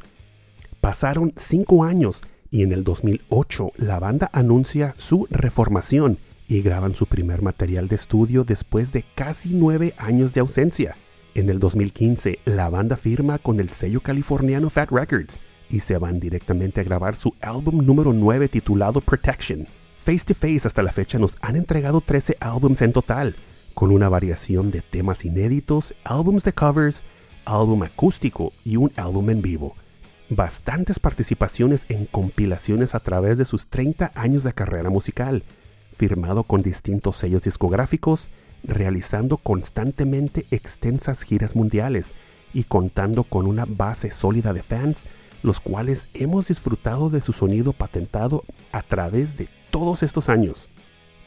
Pasaron 0.79 1.33
cinco 1.35 1.83
años 1.83 2.21
y 2.49 2.63
en 2.63 2.71
el 2.71 2.85
2008 2.85 3.73
la 3.75 3.99
banda 3.99 4.29
anuncia 4.31 4.93
su 4.95 5.27
reformación 5.29 6.17
y 6.47 6.61
graban 6.61 6.95
su 6.95 7.05
primer 7.05 7.41
material 7.41 7.89
de 7.89 7.97
estudio 7.97 8.45
después 8.45 8.93
de 8.93 9.03
casi 9.13 9.55
nueve 9.55 9.93
años 9.97 10.33
de 10.33 10.39
ausencia. 10.39 10.95
En 11.33 11.49
el 11.49 11.59
2015 11.59 12.39
la 12.45 12.69
banda 12.69 12.95
firma 12.95 13.39
con 13.39 13.59
el 13.59 13.71
sello 13.71 13.99
californiano 13.99 14.69
Fat 14.69 14.89
Records 14.89 15.41
y 15.69 15.79
se 15.79 15.97
van 15.97 16.19
directamente 16.19 16.81
a 16.81 16.83
grabar 16.83 17.15
su 17.15 17.33
álbum 17.41 17.85
número 17.85 18.13
9 18.13 18.47
titulado 18.47 19.01
Protection. 19.01 19.67
Face 19.97 20.23
to 20.25 20.35
Face 20.35 20.67
hasta 20.67 20.83
la 20.83 20.91
fecha 20.91 21.17
nos 21.17 21.37
han 21.41 21.55
entregado 21.55 22.01
13 22.01 22.37
álbums 22.39 22.81
en 22.81 22.93
total, 22.93 23.35
con 23.73 23.91
una 23.91 24.07
variación 24.07 24.71
de 24.71 24.81
temas 24.81 25.25
inéditos, 25.25 25.93
álbums 26.03 26.43
de 26.43 26.53
covers, 26.53 27.03
álbum 27.45 27.83
acústico 27.83 28.53
y 28.63 28.77
un 28.77 28.91
álbum 28.95 29.29
en 29.29 29.41
vivo. 29.41 29.75
Bastantes 30.29 30.99
participaciones 30.99 31.85
en 31.89 32.05
compilaciones 32.05 32.95
a 32.95 32.99
través 32.99 33.37
de 33.37 33.45
sus 33.45 33.67
30 33.67 34.11
años 34.15 34.43
de 34.43 34.53
carrera 34.53 34.89
musical, 34.89 35.43
firmado 35.91 36.43
con 36.43 36.61
distintos 36.61 37.17
sellos 37.17 37.43
discográficos, 37.43 38.29
realizando 38.63 39.37
constantemente 39.37 40.45
extensas 40.51 41.21
giras 41.21 41.55
mundiales 41.55 42.15
y 42.53 42.63
contando 42.63 43.23
con 43.23 43.45
una 43.45 43.65
base 43.65 44.11
sólida 44.11 44.53
de 44.53 44.63
fans, 44.63 45.05
los 45.45 45.59
cuales 45.59 46.07
hemos 46.13 46.47
disfrutado 46.47 47.09
de 47.09 47.21
su 47.21 47.31
sonido 47.31 47.71
patentado 47.71 48.43
a 48.71 48.81
través 48.81 49.37
de 49.37 49.47
todos 49.69 50.03
estos 50.03 50.27
años. 50.27 50.69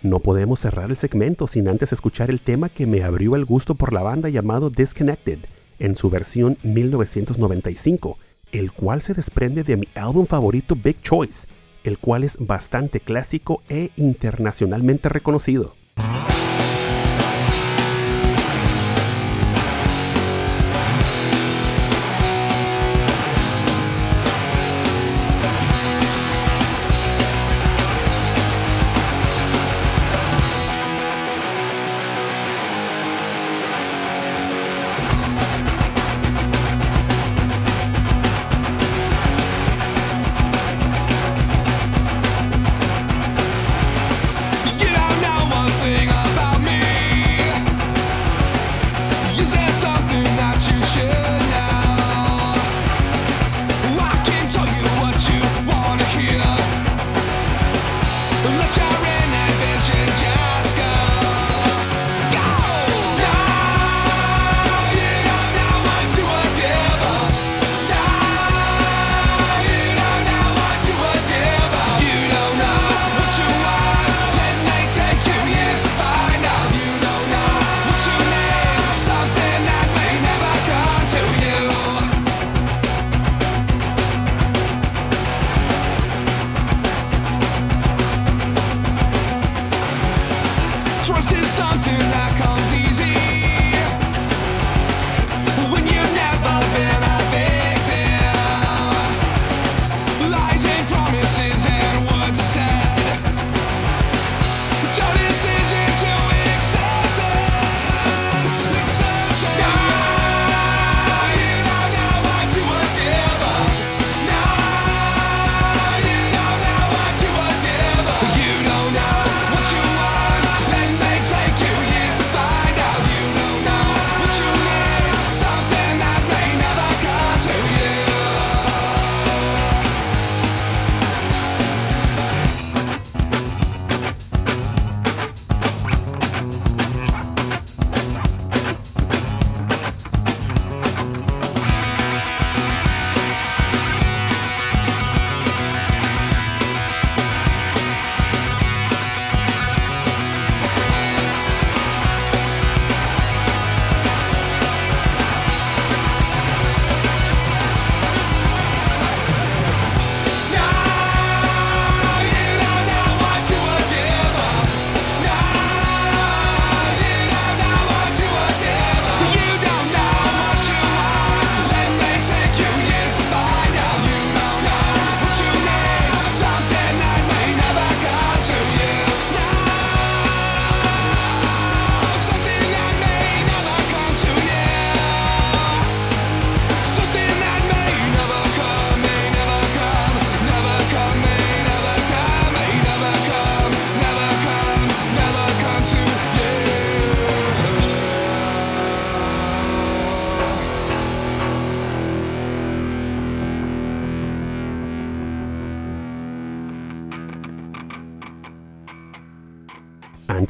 No 0.02 0.18
podemos 0.18 0.61
cerrar 0.61 0.90
el 0.90 0.96
segmento 0.96 1.46
sin 1.46 1.68
antes 1.68 1.92
escuchar 1.92 2.31
el 2.31 2.40
tema 2.40 2.68
que 2.68 2.87
me 2.87 3.02
abrió 3.02 3.37
el 3.37 3.44
gusto 3.44 3.74
por 3.74 3.92
la 3.92 4.02
banda 4.02 4.28
llamado 4.28 4.70
Disconnected, 4.70 5.38
en 5.78 5.96
su 5.96 6.11
versión 6.11 6.57
1995, 6.62 8.18
el 8.52 8.72
cual 8.72 9.02
se 9.02 9.14
desprende 9.14 9.62
de 9.62 9.76
mi 9.76 9.88
álbum 9.94 10.26
favorito 10.26 10.76
Big 10.76 11.00
Choice, 11.00 11.46
el 11.85 11.98
cual 11.98 12.24
es 12.24 12.37
bastante 12.38 13.00
clásico 13.00 13.62
e 13.68 13.90
internacionalmente 13.96 15.09
reconocido. 15.09 15.74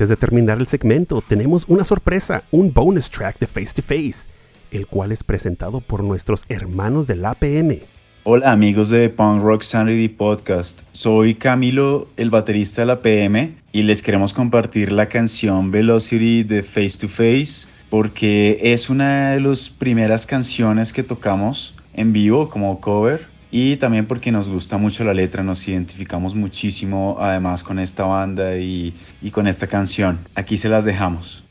De 0.09 0.16
terminar 0.16 0.57
el 0.57 0.66
segmento, 0.66 1.21
tenemos 1.21 1.66
una 1.68 1.85
sorpresa, 1.85 2.42
un 2.51 2.73
bonus 2.73 3.11
track 3.11 3.38
de 3.40 3.47
Face 3.47 3.75
to 3.75 3.83
Face, 3.83 4.27
el 4.71 4.87
cual 4.87 5.12
es 5.12 5.23
presentado 5.23 5.83
por 5.83 6.03
nuestros 6.03 6.44
hermanos 6.49 7.07
del 7.07 7.27
APM. 7.27 7.81
Hola 8.25 8.53
amigos 8.53 8.88
de 8.88 9.11
Punk 9.11 9.42
Rock 9.42 9.61
Sanity 9.61 10.09
Podcast, 10.09 10.81
soy 10.92 11.35
Camilo, 11.35 12.09
el 12.16 12.31
baterista 12.31 12.81
de 12.81 12.87
la 12.87 13.01
PM, 13.01 13.57
y 13.71 13.83
les 13.83 14.01
queremos 14.01 14.33
compartir 14.33 14.92
la 14.92 15.11
canción 15.11 15.71
Velocity 15.71 16.42
de 16.42 16.62
Face 16.62 16.97
to 17.01 17.09
Face 17.09 17.68
porque 17.90 18.59
es 18.62 18.88
una 18.88 19.33
de 19.33 19.40
las 19.40 19.68
primeras 19.68 20.25
canciones 20.25 20.94
que 20.94 21.03
tocamos 21.03 21.75
en 21.92 22.14
vivo 22.14 22.49
como 22.49 22.81
cover 22.81 23.27
y 23.50 23.76
también 23.76 24.06
porque 24.06 24.30
nos 24.30 24.48
gusta 24.48 24.76
mucho 24.76 25.04
la 25.04 25.14
letra, 25.14 25.42
nos 25.42 25.66
identificamos 25.66 26.34
muchísimo 26.34 27.16
además 27.20 27.62
con 27.62 27.78
esta 27.78 28.04
banda 28.04 28.56
y, 28.56 28.94
y 29.22 29.30
con 29.30 29.46
esta 29.46 29.66
canción. 29.66 30.18
Aquí 30.34 30.56
se 30.56 30.68
las 30.68 30.84
dejamos. 30.84 31.47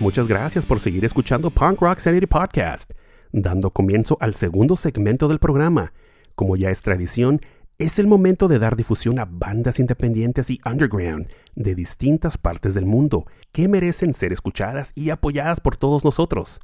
Muchas 0.00 0.26
gracias 0.26 0.66
por 0.66 0.80
seguir 0.80 1.04
escuchando 1.04 1.50
Punk 1.50 1.80
Rock 1.80 2.00
Sanity 2.00 2.26
Podcast, 2.26 2.90
dando 3.30 3.70
comienzo 3.70 4.18
al 4.20 4.34
segundo 4.34 4.74
segmento 4.74 5.28
del 5.28 5.38
programa. 5.38 5.92
Como 6.34 6.56
ya 6.56 6.70
es 6.70 6.82
tradición, 6.82 7.40
es 7.78 8.00
el 8.00 8.08
momento 8.08 8.48
de 8.48 8.58
dar 8.58 8.74
difusión 8.74 9.20
a 9.20 9.24
bandas 9.24 9.78
independientes 9.78 10.50
y 10.50 10.60
underground 10.66 11.28
de 11.54 11.76
distintas 11.76 12.38
partes 12.38 12.74
del 12.74 12.86
mundo 12.86 13.24
que 13.52 13.68
merecen 13.68 14.14
ser 14.14 14.32
escuchadas 14.32 14.90
y 14.96 15.10
apoyadas 15.10 15.60
por 15.60 15.76
todos 15.76 16.04
nosotros. 16.04 16.60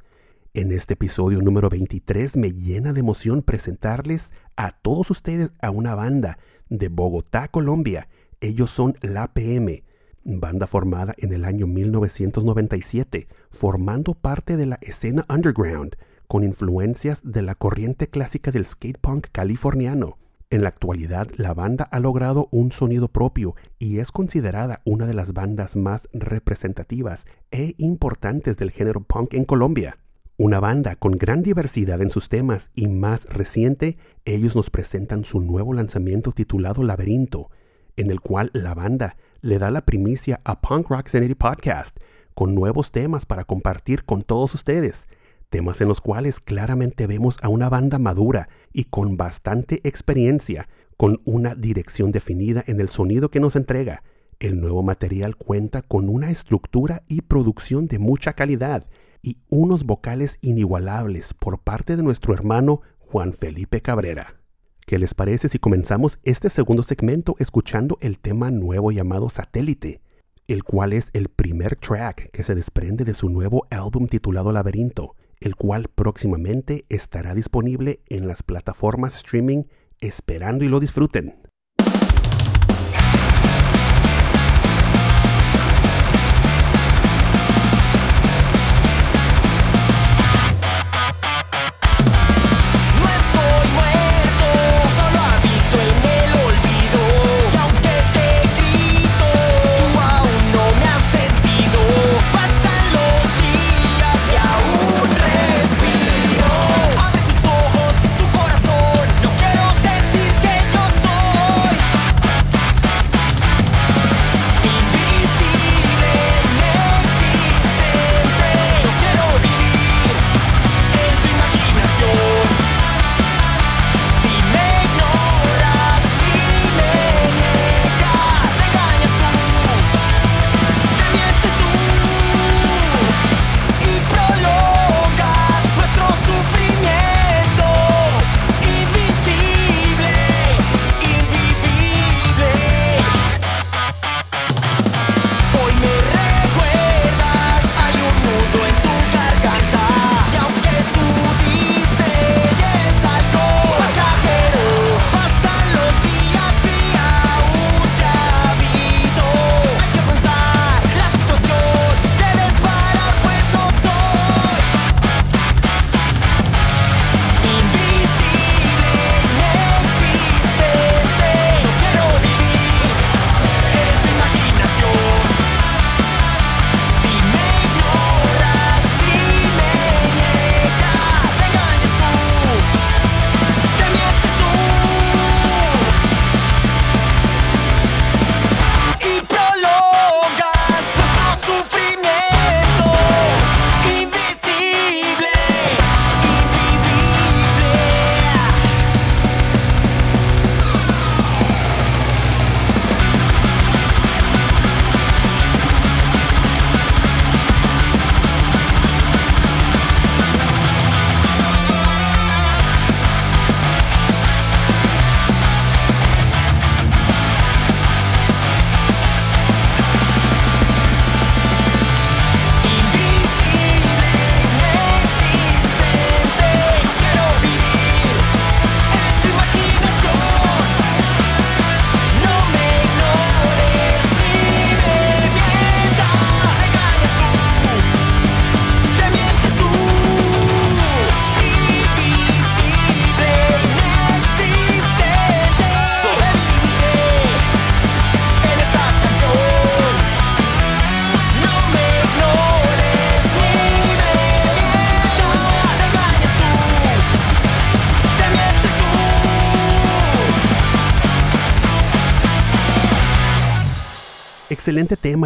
En 0.53 0.73
este 0.73 0.95
episodio 0.95 1.41
número 1.41 1.69
23 1.69 2.35
me 2.35 2.51
llena 2.51 2.91
de 2.91 2.99
emoción 2.99 3.43
presentarles 3.43 4.33
a 4.57 4.73
todos 4.73 5.09
ustedes 5.09 5.53
a 5.61 5.69
una 5.69 5.95
banda 5.95 6.37
de 6.67 6.89
Bogotá, 6.89 7.47
Colombia. 7.47 8.09
Ellos 8.41 8.71
son 8.71 8.97
La 9.01 9.33
PM, 9.33 9.85
banda 10.23 10.67
formada 10.67 11.13
en 11.17 11.33
el 11.33 11.45
año 11.45 11.67
1997, 11.67 13.27
formando 13.49 14.13
parte 14.13 14.57
de 14.57 14.65
la 14.65 14.77
escena 14.81 15.25
underground, 15.29 15.95
con 16.27 16.43
influencias 16.43 17.21
de 17.23 17.41
la 17.41 17.55
corriente 17.55 18.07
clásica 18.07 18.51
del 18.51 18.65
skate 18.65 18.99
punk 18.99 19.27
californiano. 19.31 20.17
En 20.49 20.63
la 20.63 20.69
actualidad, 20.69 21.29
la 21.37 21.53
banda 21.53 21.85
ha 21.85 21.99
logrado 21.99 22.49
un 22.51 22.71
sonido 22.71 23.07
propio 23.07 23.55
y 23.79 23.99
es 23.99 24.11
considerada 24.11 24.81
una 24.83 25.05
de 25.05 25.13
las 25.13 25.33
bandas 25.33 25.75
más 25.75 26.09
representativas 26.13 27.25
e 27.51 27.73
importantes 27.77 28.57
del 28.57 28.71
género 28.71 29.01
punk 29.01 29.33
en 29.33 29.45
Colombia. 29.45 29.97
Una 30.37 30.59
banda 30.59 30.95
con 30.95 31.13
gran 31.13 31.43
diversidad 31.43 32.01
en 32.01 32.09
sus 32.09 32.27
temas 32.27 32.69
y 32.75 32.87
más 32.87 33.25
reciente, 33.25 33.97
ellos 34.25 34.55
nos 34.55 34.69
presentan 34.69 35.23
su 35.23 35.39
nuevo 35.39 35.73
lanzamiento 35.73 36.31
titulado 36.31 36.83
Laberinto, 36.83 37.49
en 37.95 38.09
el 38.09 38.19
cual 38.19 38.51
la 38.53 38.73
banda 38.73 39.15
le 39.41 39.57
da 39.57 39.71
la 39.71 39.85
primicia 39.85 40.39
a 40.43 40.61
Punk 40.61 40.89
Rock 40.89 41.07
Sanity 41.07 41.35
Podcast 41.35 41.97
con 42.33 42.55
nuevos 42.55 42.91
temas 42.91 43.25
para 43.25 43.43
compartir 43.43 44.05
con 44.05 44.23
todos 44.23 44.53
ustedes, 44.53 45.07
temas 45.49 45.81
en 45.81 45.87
los 45.87 45.99
cuales 45.99 46.39
claramente 46.39 47.07
vemos 47.07 47.37
a 47.41 47.49
una 47.49 47.69
banda 47.69 47.99
madura 47.99 48.49
y 48.71 48.85
con 48.85 49.17
bastante 49.17 49.81
experiencia, 49.83 50.69
con 50.95 51.21
una 51.25 51.55
dirección 51.55 52.11
definida 52.11 52.63
en 52.67 52.79
el 52.79 52.89
sonido 52.89 53.29
que 53.29 53.39
nos 53.39 53.55
entrega. 53.55 54.03
El 54.39 54.59
nuevo 54.59 54.81
material 54.81 55.35
cuenta 55.35 55.81
con 55.81 56.09
una 56.09 56.31
estructura 56.31 57.03
y 57.07 57.21
producción 57.21 57.87
de 57.87 57.99
mucha 57.99 58.33
calidad 58.33 58.87
y 59.21 59.37
unos 59.49 59.85
vocales 59.85 60.37
inigualables 60.41 61.33
por 61.33 61.59
parte 61.59 61.95
de 61.95 62.03
nuestro 62.03 62.33
hermano 62.33 62.81
Juan 62.99 63.33
Felipe 63.33 63.81
Cabrera. 63.81 64.40
¿Qué 64.85 64.99
les 64.99 65.13
parece 65.13 65.47
si 65.47 65.59
comenzamos 65.59 66.19
este 66.23 66.49
segundo 66.49 66.83
segmento 66.83 67.35
escuchando 67.39 67.97
el 68.01 68.19
tema 68.19 68.51
nuevo 68.51 68.91
llamado 68.91 69.29
Satélite, 69.29 70.01
el 70.47 70.63
cual 70.63 70.91
es 70.93 71.09
el 71.13 71.29
primer 71.29 71.75
track 71.75 72.29
que 72.31 72.43
se 72.43 72.55
desprende 72.55 73.05
de 73.05 73.13
su 73.13 73.29
nuevo 73.29 73.65
álbum 73.69 74.07
titulado 74.07 74.51
Laberinto, 74.51 75.15
el 75.39 75.55
cual 75.55 75.87
próximamente 75.93 76.85
estará 76.89 77.33
disponible 77.33 78.01
en 78.09 78.27
las 78.27 78.43
plataformas 78.43 79.15
streaming 79.15 79.63
esperando 80.01 80.65
y 80.65 80.67
lo 80.67 80.79
disfruten. 80.79 81.40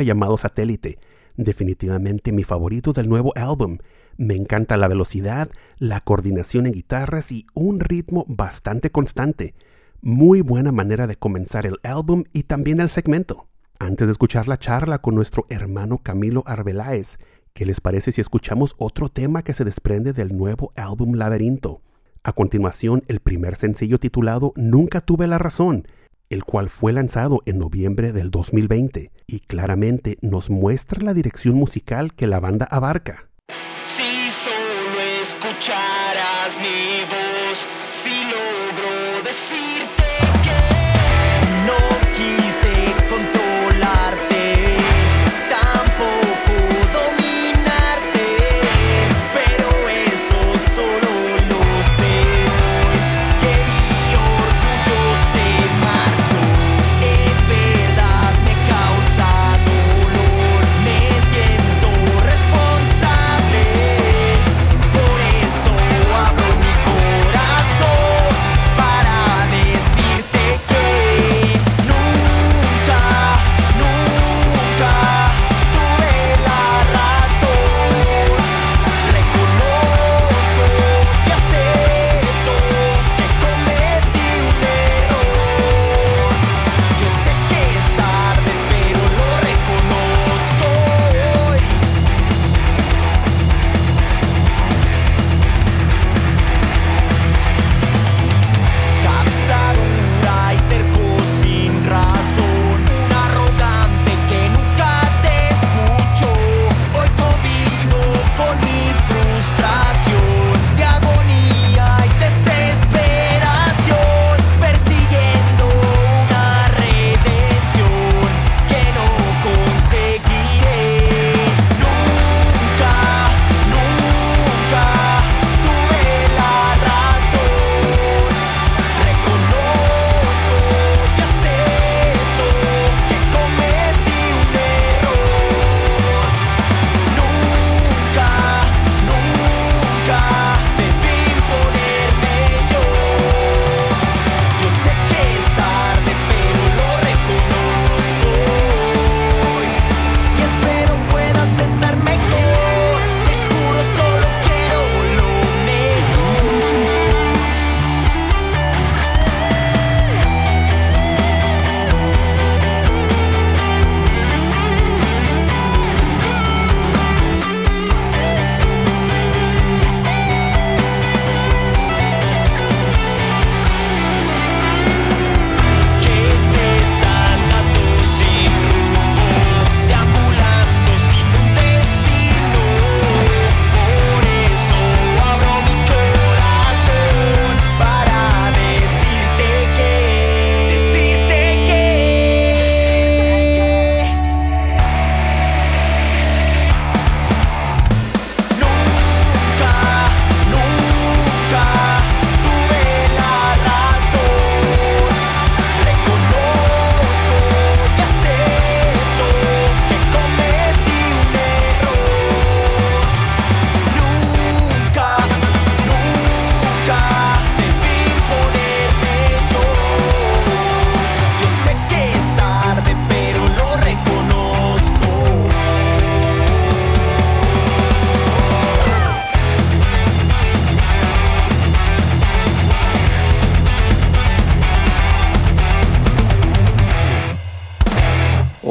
Llamado 0.03 0.37
Satélite. 0.37 0.99
Definitivamente 1.37 2.31
mi 2.31 2.43
favorito 2.43 2.93
del 2.93 3.09
nuevo 3.09 3.33
álbum. 3.35 3.77
Me 4.17 4.35
encanta 4.35 4.77
la 4.77 4.87
velocidad, 4.87 5.49
la 5.77 5.99
coordinación 6.01 6.65
en 6.65 6.73
guitarras 6.73 7.31
y 7.31 7.45
un 7.53 7.79
ritmo 7.79 8.25
bastante 8.27 8.89
constante. 8.89 9.53
Muy 10.01 10.41
buena 10.41 10.71
manera 10.71 11.07
de 11.07 11.15
comenzar 11.15 11.65
el 11.65 11.79
álbum 11.83 12.23
y 12.31 12.43
también 12.43 12.79
el 12.79 12.89
segmento. 12.89 13.47
Antes 13.79 14.07
de 14.07 14.11
escuchar 14.13 14.47
la 14.47 14.57
charla 14.57 14.99
con 14.99 15.15
nuestro 15.15 15.45
hermano 15.49 15.97
Camilo 15.97 16.43
Arbeláez, 16.45 17.17
¿qué 17.53 17.65
les 17.65 17.81
parece 17.81 18.13
si 18.13 18.21
escuchamos 18.21 18.73
otro 18.77 19.09
tema 19.09 19.43
que 19.43 19.53
se 19.53 19.65
desprende 19.65 20.13
del 20.13 20.37
nuevo 20.37 20.71
álbum 20.77 21.15
Laberinto? 21.15 21.81
A 22.23 22.31
continuación, 22.31 23.03
el 23.07 23.19
primer 23.19 23.55
sencillo 23.57 23.97
titulado 23.97 24.53
Nunca 24.55 25.01
tuve 25.01 25.27
la 25.27 25.37
razón, 25.37 25.87
el 26.35 26.43
cual 26.43 26.69
fue 26.69 26.91
lanzado 26.91 27.41
en 27.45 27.57
noviembre 27.57 28.11
del 28.11 28.29
2020 28.29 29.11
y 29.25 29.39
claramente 29.39 30.17
nos 30.21 30.49
muestra 30.49 31.01
la 31.01 31.13
dirección 31.13 31.55
musical 31.55 32.13
que 32.13 32.27
la 32.27 32.41
banda 32.41 32.67
abarca. 32.69 33.29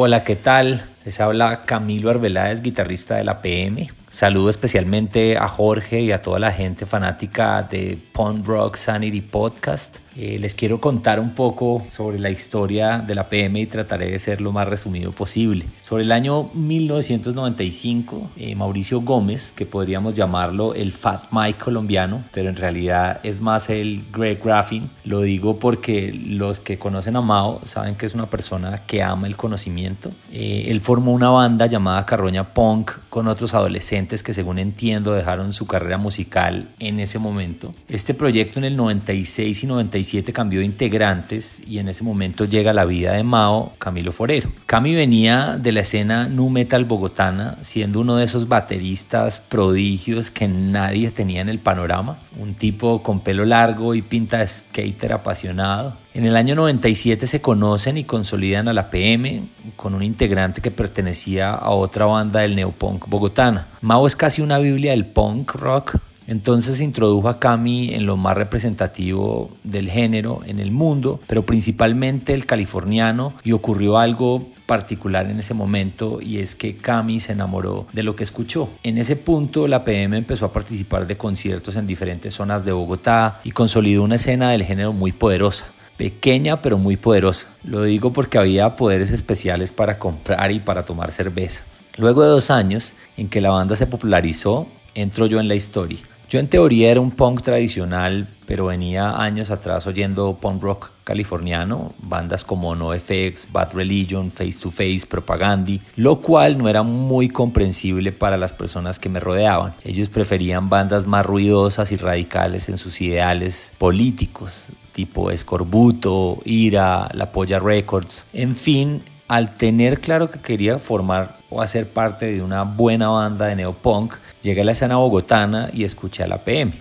Hola, 0.06 0.22
¿qué 0.22 0.36
tal? 0.36 0.84
Les 1.06 1.18
habla 1.18 1.62
Camilo 1.64 2.10
Arbeláez, 2.10 2.60
guitarrista 2.60 3.14
de 3.14 3.24
la 3.24 3.40
PM. 3.40 3.88
Saludo 4.14 4.48
especialmente 4.48 5.36
a 5.36 5.48
Jorge 5.48 6.00
y 6.00 6.12
a 6.12 6.22
toda 6.22 6.38
la 6.38 6.52
gente 6.52 6.86
fanática 6.86 7.64
de 7.64 7.98
Pond 8.12 8.46
Rock 8.46 8.76
Sanity 8.76 9.22
Podcast. 9.22 9.96
Eh, 10.16 10.38
les 10.38 10.54
quiero 10.54 10.80
contar 10.80 11.18
un 11.18 11.30
poco 11.30 11.82
sobre 11.90 12.20
la 12.20 12.30
historia 12.30 13.00
de 13.00 13.16
la 13.16 13.28
PM 13.28 13.58
y 13.58 13.66
trataré 13.66 14.08
de 14.12 14.20
ser 14.20 14.40
lo 14.40 14.52
más 14.52 14.68
resumido 14.68 15.10
posible. 15.10 15.66
Sobre 15.82 16.04
el 16.04 16.12
año 16.12 16.48
1995, 16.54 18.30
eh, 18.36 18.54
Mauricio 18.54 19.00
Gómez, 19.00 19.50
que 19.50 19.66
podríamos 19.66 20.14
llamarlo 20.14 20.74
el 20.74 20.92
Fat 20.92 21.32
Mike 21.32 21.58
colombiano, 21.58 22.22
pero 22.32 22.48
en 22.48 22.54
realidad 22.54 23.18
es 23.24 23.40
más 23.40 23.68
el 23.68 24.04
Greg 24.12 24.40
Graffin, 24.40 24.88
lo 25.02 25.22
digo 25.22 25.58
porque 25.58 26.12
los 26.12 26.60
que 26.60 26.78
conocen 26.78 27.16
a 27.16 27.20
Mao 27.20 27.60
saben 27.64 27.96
que 27.96 28.06
es 28.06 28.14
una 28.14 28.30
persona 28.30 28.82
que 28.86 29.02
ama 29.02 29.26
el 29.26 29.36
conocimiento. 29.36 30.10
Eh, 30.30 30.66
él 30.68 30.78
formó 30.78 31.12
una 31.12 31.30
banda 31.30 31.66
llamada 31.66 32.06
Carroña 32.06 32.54
Punk 32.54 32.92
con 33.10 33.26
otros 33.26 33.52
adolescentes 33.52 34.03
que 34.04 34.32
según 34.32 34.58
entiendo 34.58 35.14
dejaron 35.14 35.52
su 35.52 35.66
carrera 35.66 35.98
musical 35.98 36.68
en 36.78 37.00
ese 37.00 37.18
momento. 37.18 37.72
Este 37.88 38.14
proyecto 38.14 38.58
en 38.58 38.64
el 38.64 38.76
96 38.76 39.64
y 39.64 39.66
97 39.66 40.32
cambió 40.32 40.60
de 40.60 40.66
integrantes 40.66 41.62
y 41.66 41.78
en 41.78 41.88
ese 41.88 42.04
momento 42.04 42.44
llega 42.44 42.72
la 42.72 42.84
vida 42.84 43.12
de 43.12 43.24
Mao 43.24 43.72
Camilo 43.78 44.12
Forero. 44.12 44.50
Cami 44.66 44.94
venía 44.94 45.56
de 45.58 45.72
la 45.72 45.80
escena 45.80 46.28
nu 46.28 46.50
metal 46.50 46.84
bogotana, 46.84 47.56
siendo 47.62 48.00
uno 48.00 48.16
de 48.16 48.24
esos 48.24 48.46
bateristas 48.48 49.40
prodigios 49.40 50.30
que 50.30 50.46
nadie 50.48 51.10
tenía 51.10 51.40
en 51.40 51.48
el 51.48 51.58
panorama, 51.58 52.18
un 52.38 52.54
tipo 52.54 53.02
con 53.02 53.20
pelo 53.20 53.44
largo 53.44 53.94
y 53.94 54.02
pinta 54.02 54.38
de 54.38 54.46
skater 54.46 55.12
apasionado. 55.12 56.03
En 56.14 56.24
el 56.24 56.36
año 56.36 56.54
97 56.54 57.26
se 57.26 57.40
conocen 57.40 57.98
y 57.98 58.04
consolidan 58.04 58.68
a 58.68 58.72
la 58.72 58.88
PM 58.88 59.48
con 59.74 59.94
un 59.94 60.02
integrante 60.04 60.62
que 60.62 60.70
pertenecía 60.70 61.50
a 61.50 61.70
otra 61.70 62.06
banda 62.06 62.40
del 62.40 62.54
neopunk 62.54 63.08
bogotana. 63.08 63.66
Mao 63.80 64.06
es 64.06 64.14
casi 64.14 64.40
una 64.40 64.58
biblia 64.58 64.92
del 64.92 65.06
punk 65.06 65.54
rock 65.56 65.96
entonces 66.26 66.80
introdujo 66.80 67.28
a 67.28 67.38
Cami 67.38 67.94
en 67.94 68.06
lo 68.06 68.16
más 68.16 68.36
representativo 68.36 69.50
del 69.62 69.90
género 69.90 70.40
en 70.46 70.58
el 70.58 70.70
mundo, 70.70 71.20
pero 71.26 71.44
principalmente 71.44 72.32
el 72.32 72.46
californiano, 72.46 73.34
y 73.44 73.52
ocurrió 73.52 73.98
algo 73.98 74.48
particular 74.66 75.28
en 75.28 75.40
ese 75.40 75.52
momento 75.52 76.20
y 76.22 76.38
es 76.38 76.56
que 76.56 76.76
Cami 76.76 77.20
se 77.20 77.32
enamoró 77.32 77.86
de 77.92 78.02
lo 78.02 78.16
que 78.16 78.24
escuchó. 78.24 78.70
En 78.82 78.96
ese 78.96 79.16
punto 79.16 79.68
la 79.68 79.84
PM 79.84 80.16
empezó 80.16 80.46
a 80.46 80.52
participar 80.52 81.06
de 81.06 81.18
conciertos 81.18 81.76
en 81.76 81.86
diferentes 81.86 82.32
zonas 82.32 82.64
de 82.64 82.72
Bogotá 82.72 83.40
y 83.44 83.50
consolidó 83.50 84.02
una 84.02 84.14
escena 84.14 84.50
del 84.50 84.64
género 84.64 84.94
muy 84.94 85.12
poderosa 85.12 85.66
pequeña 85.96 86.62
pero 86.62 86.78
muy 86.78 86.96
poderosa. 86.96 87.48
Lo 87.64 87.82
digo 87.82 88.12
porque 88.12 88.38
había 88.38 88.76
poderes 88.76 89.10
especiales 89.10 89.72
para 89.72 89.98
comprar 89.98 90.50
y 90.50 90.60
para 90.60 90.84
tomar 90.84 91.12
cerveza. 91.12 91.64
Luego 91.96 92.22
de 92.22 92.28
dos 92.28 92.50
años 92.50 92.94
en 93.16 93.28
que 93.28 93.40
la 93.40 93.50
banda 93.50 93.76
se 93.76 93.86
popularizó, 93.86 94.66
entro 94.94 95.26
yo 95.26 95.40
en 95.40 95.48
la 95.48 95.54
historia. 95.54 95.98
Yo 96.28 96.40
en 96.40 96.48
teoría 96.48 96.90
era 96.90 97.00
un 97.00 97.10
punk 97.10 97.42
tradicional, 97.42 98.26
pero 98.46 98.66
venía 98.66 99.22
años 99.22 99.50
atrás 99.50 99.86
oyendo 99.86 100.36
punk 100.40 100.62
rock 100.62 100.90
californiano, 101.04 101.94
bandas 101.98 102.44
como 102.44 102.74
NoFX, 102.74 103.52
Bad 103.52 103.74
Religion, 103.74 104.30
Face 104.30 104.58
to 104.60 104.70
Face, 104.70 105.02
Propagandi, 105.08 105.80
lo 105.96 106.20
cual 106.20 106.58
no 106.58 106.68
era 106.68 106.82
muy 106.82 107.28
comprensible 107.28 108.10
para 108.10 108.36
las 108.36 108.52
personas 108.52 108.98
que 108.98 109.08
me 109.08 109.20
rodeaban. 109.20 109.74
Ellos 109.84 110.08
preferían 110.08 110.68
bandas 110.68 111.06
más 111.06 111.24
ruidosas 111.24 111.92
y 111.92 111.96
radicales 111.96 112.68
en 112.68 112.78
sus 112.78 113.00
ideales 113.00 113.72
políticos, 113.78 114.72
tipo 114.94 115.30
Escorbuto, 115.30 116.38
Ira, 116.44 117.08
La 117.12 117.30
Polla 117.32 117.58
Records. 117.58 118.24
En 118.32 118.56
fin, 118.56 119.02
al 119.28 119.56
tener 119.56 120.00
claro 120.00 120.30
que 120.30 120.38
quería 120.38 120.78
formar 120.78 121.38
o 121.50 121.60
hacer 121.60 121.88
parte 121.88 122.26
de 122.26 122.40
una 122.40 122.62
buena 122.62 123.08
banda 123.08 123.46
de 123.46 123.56
neopunk, 123.56 124.14
llegué 124.40 124.62
a 124.62 124.64
la 124.64 124.72
escena 124.72 124.96
bogotana 124.96 125.68
y 125.72 125.84
escuché 125.84 126.22
a 126.22 126.28
la 126.28 126.44
PM. 126.44 126.72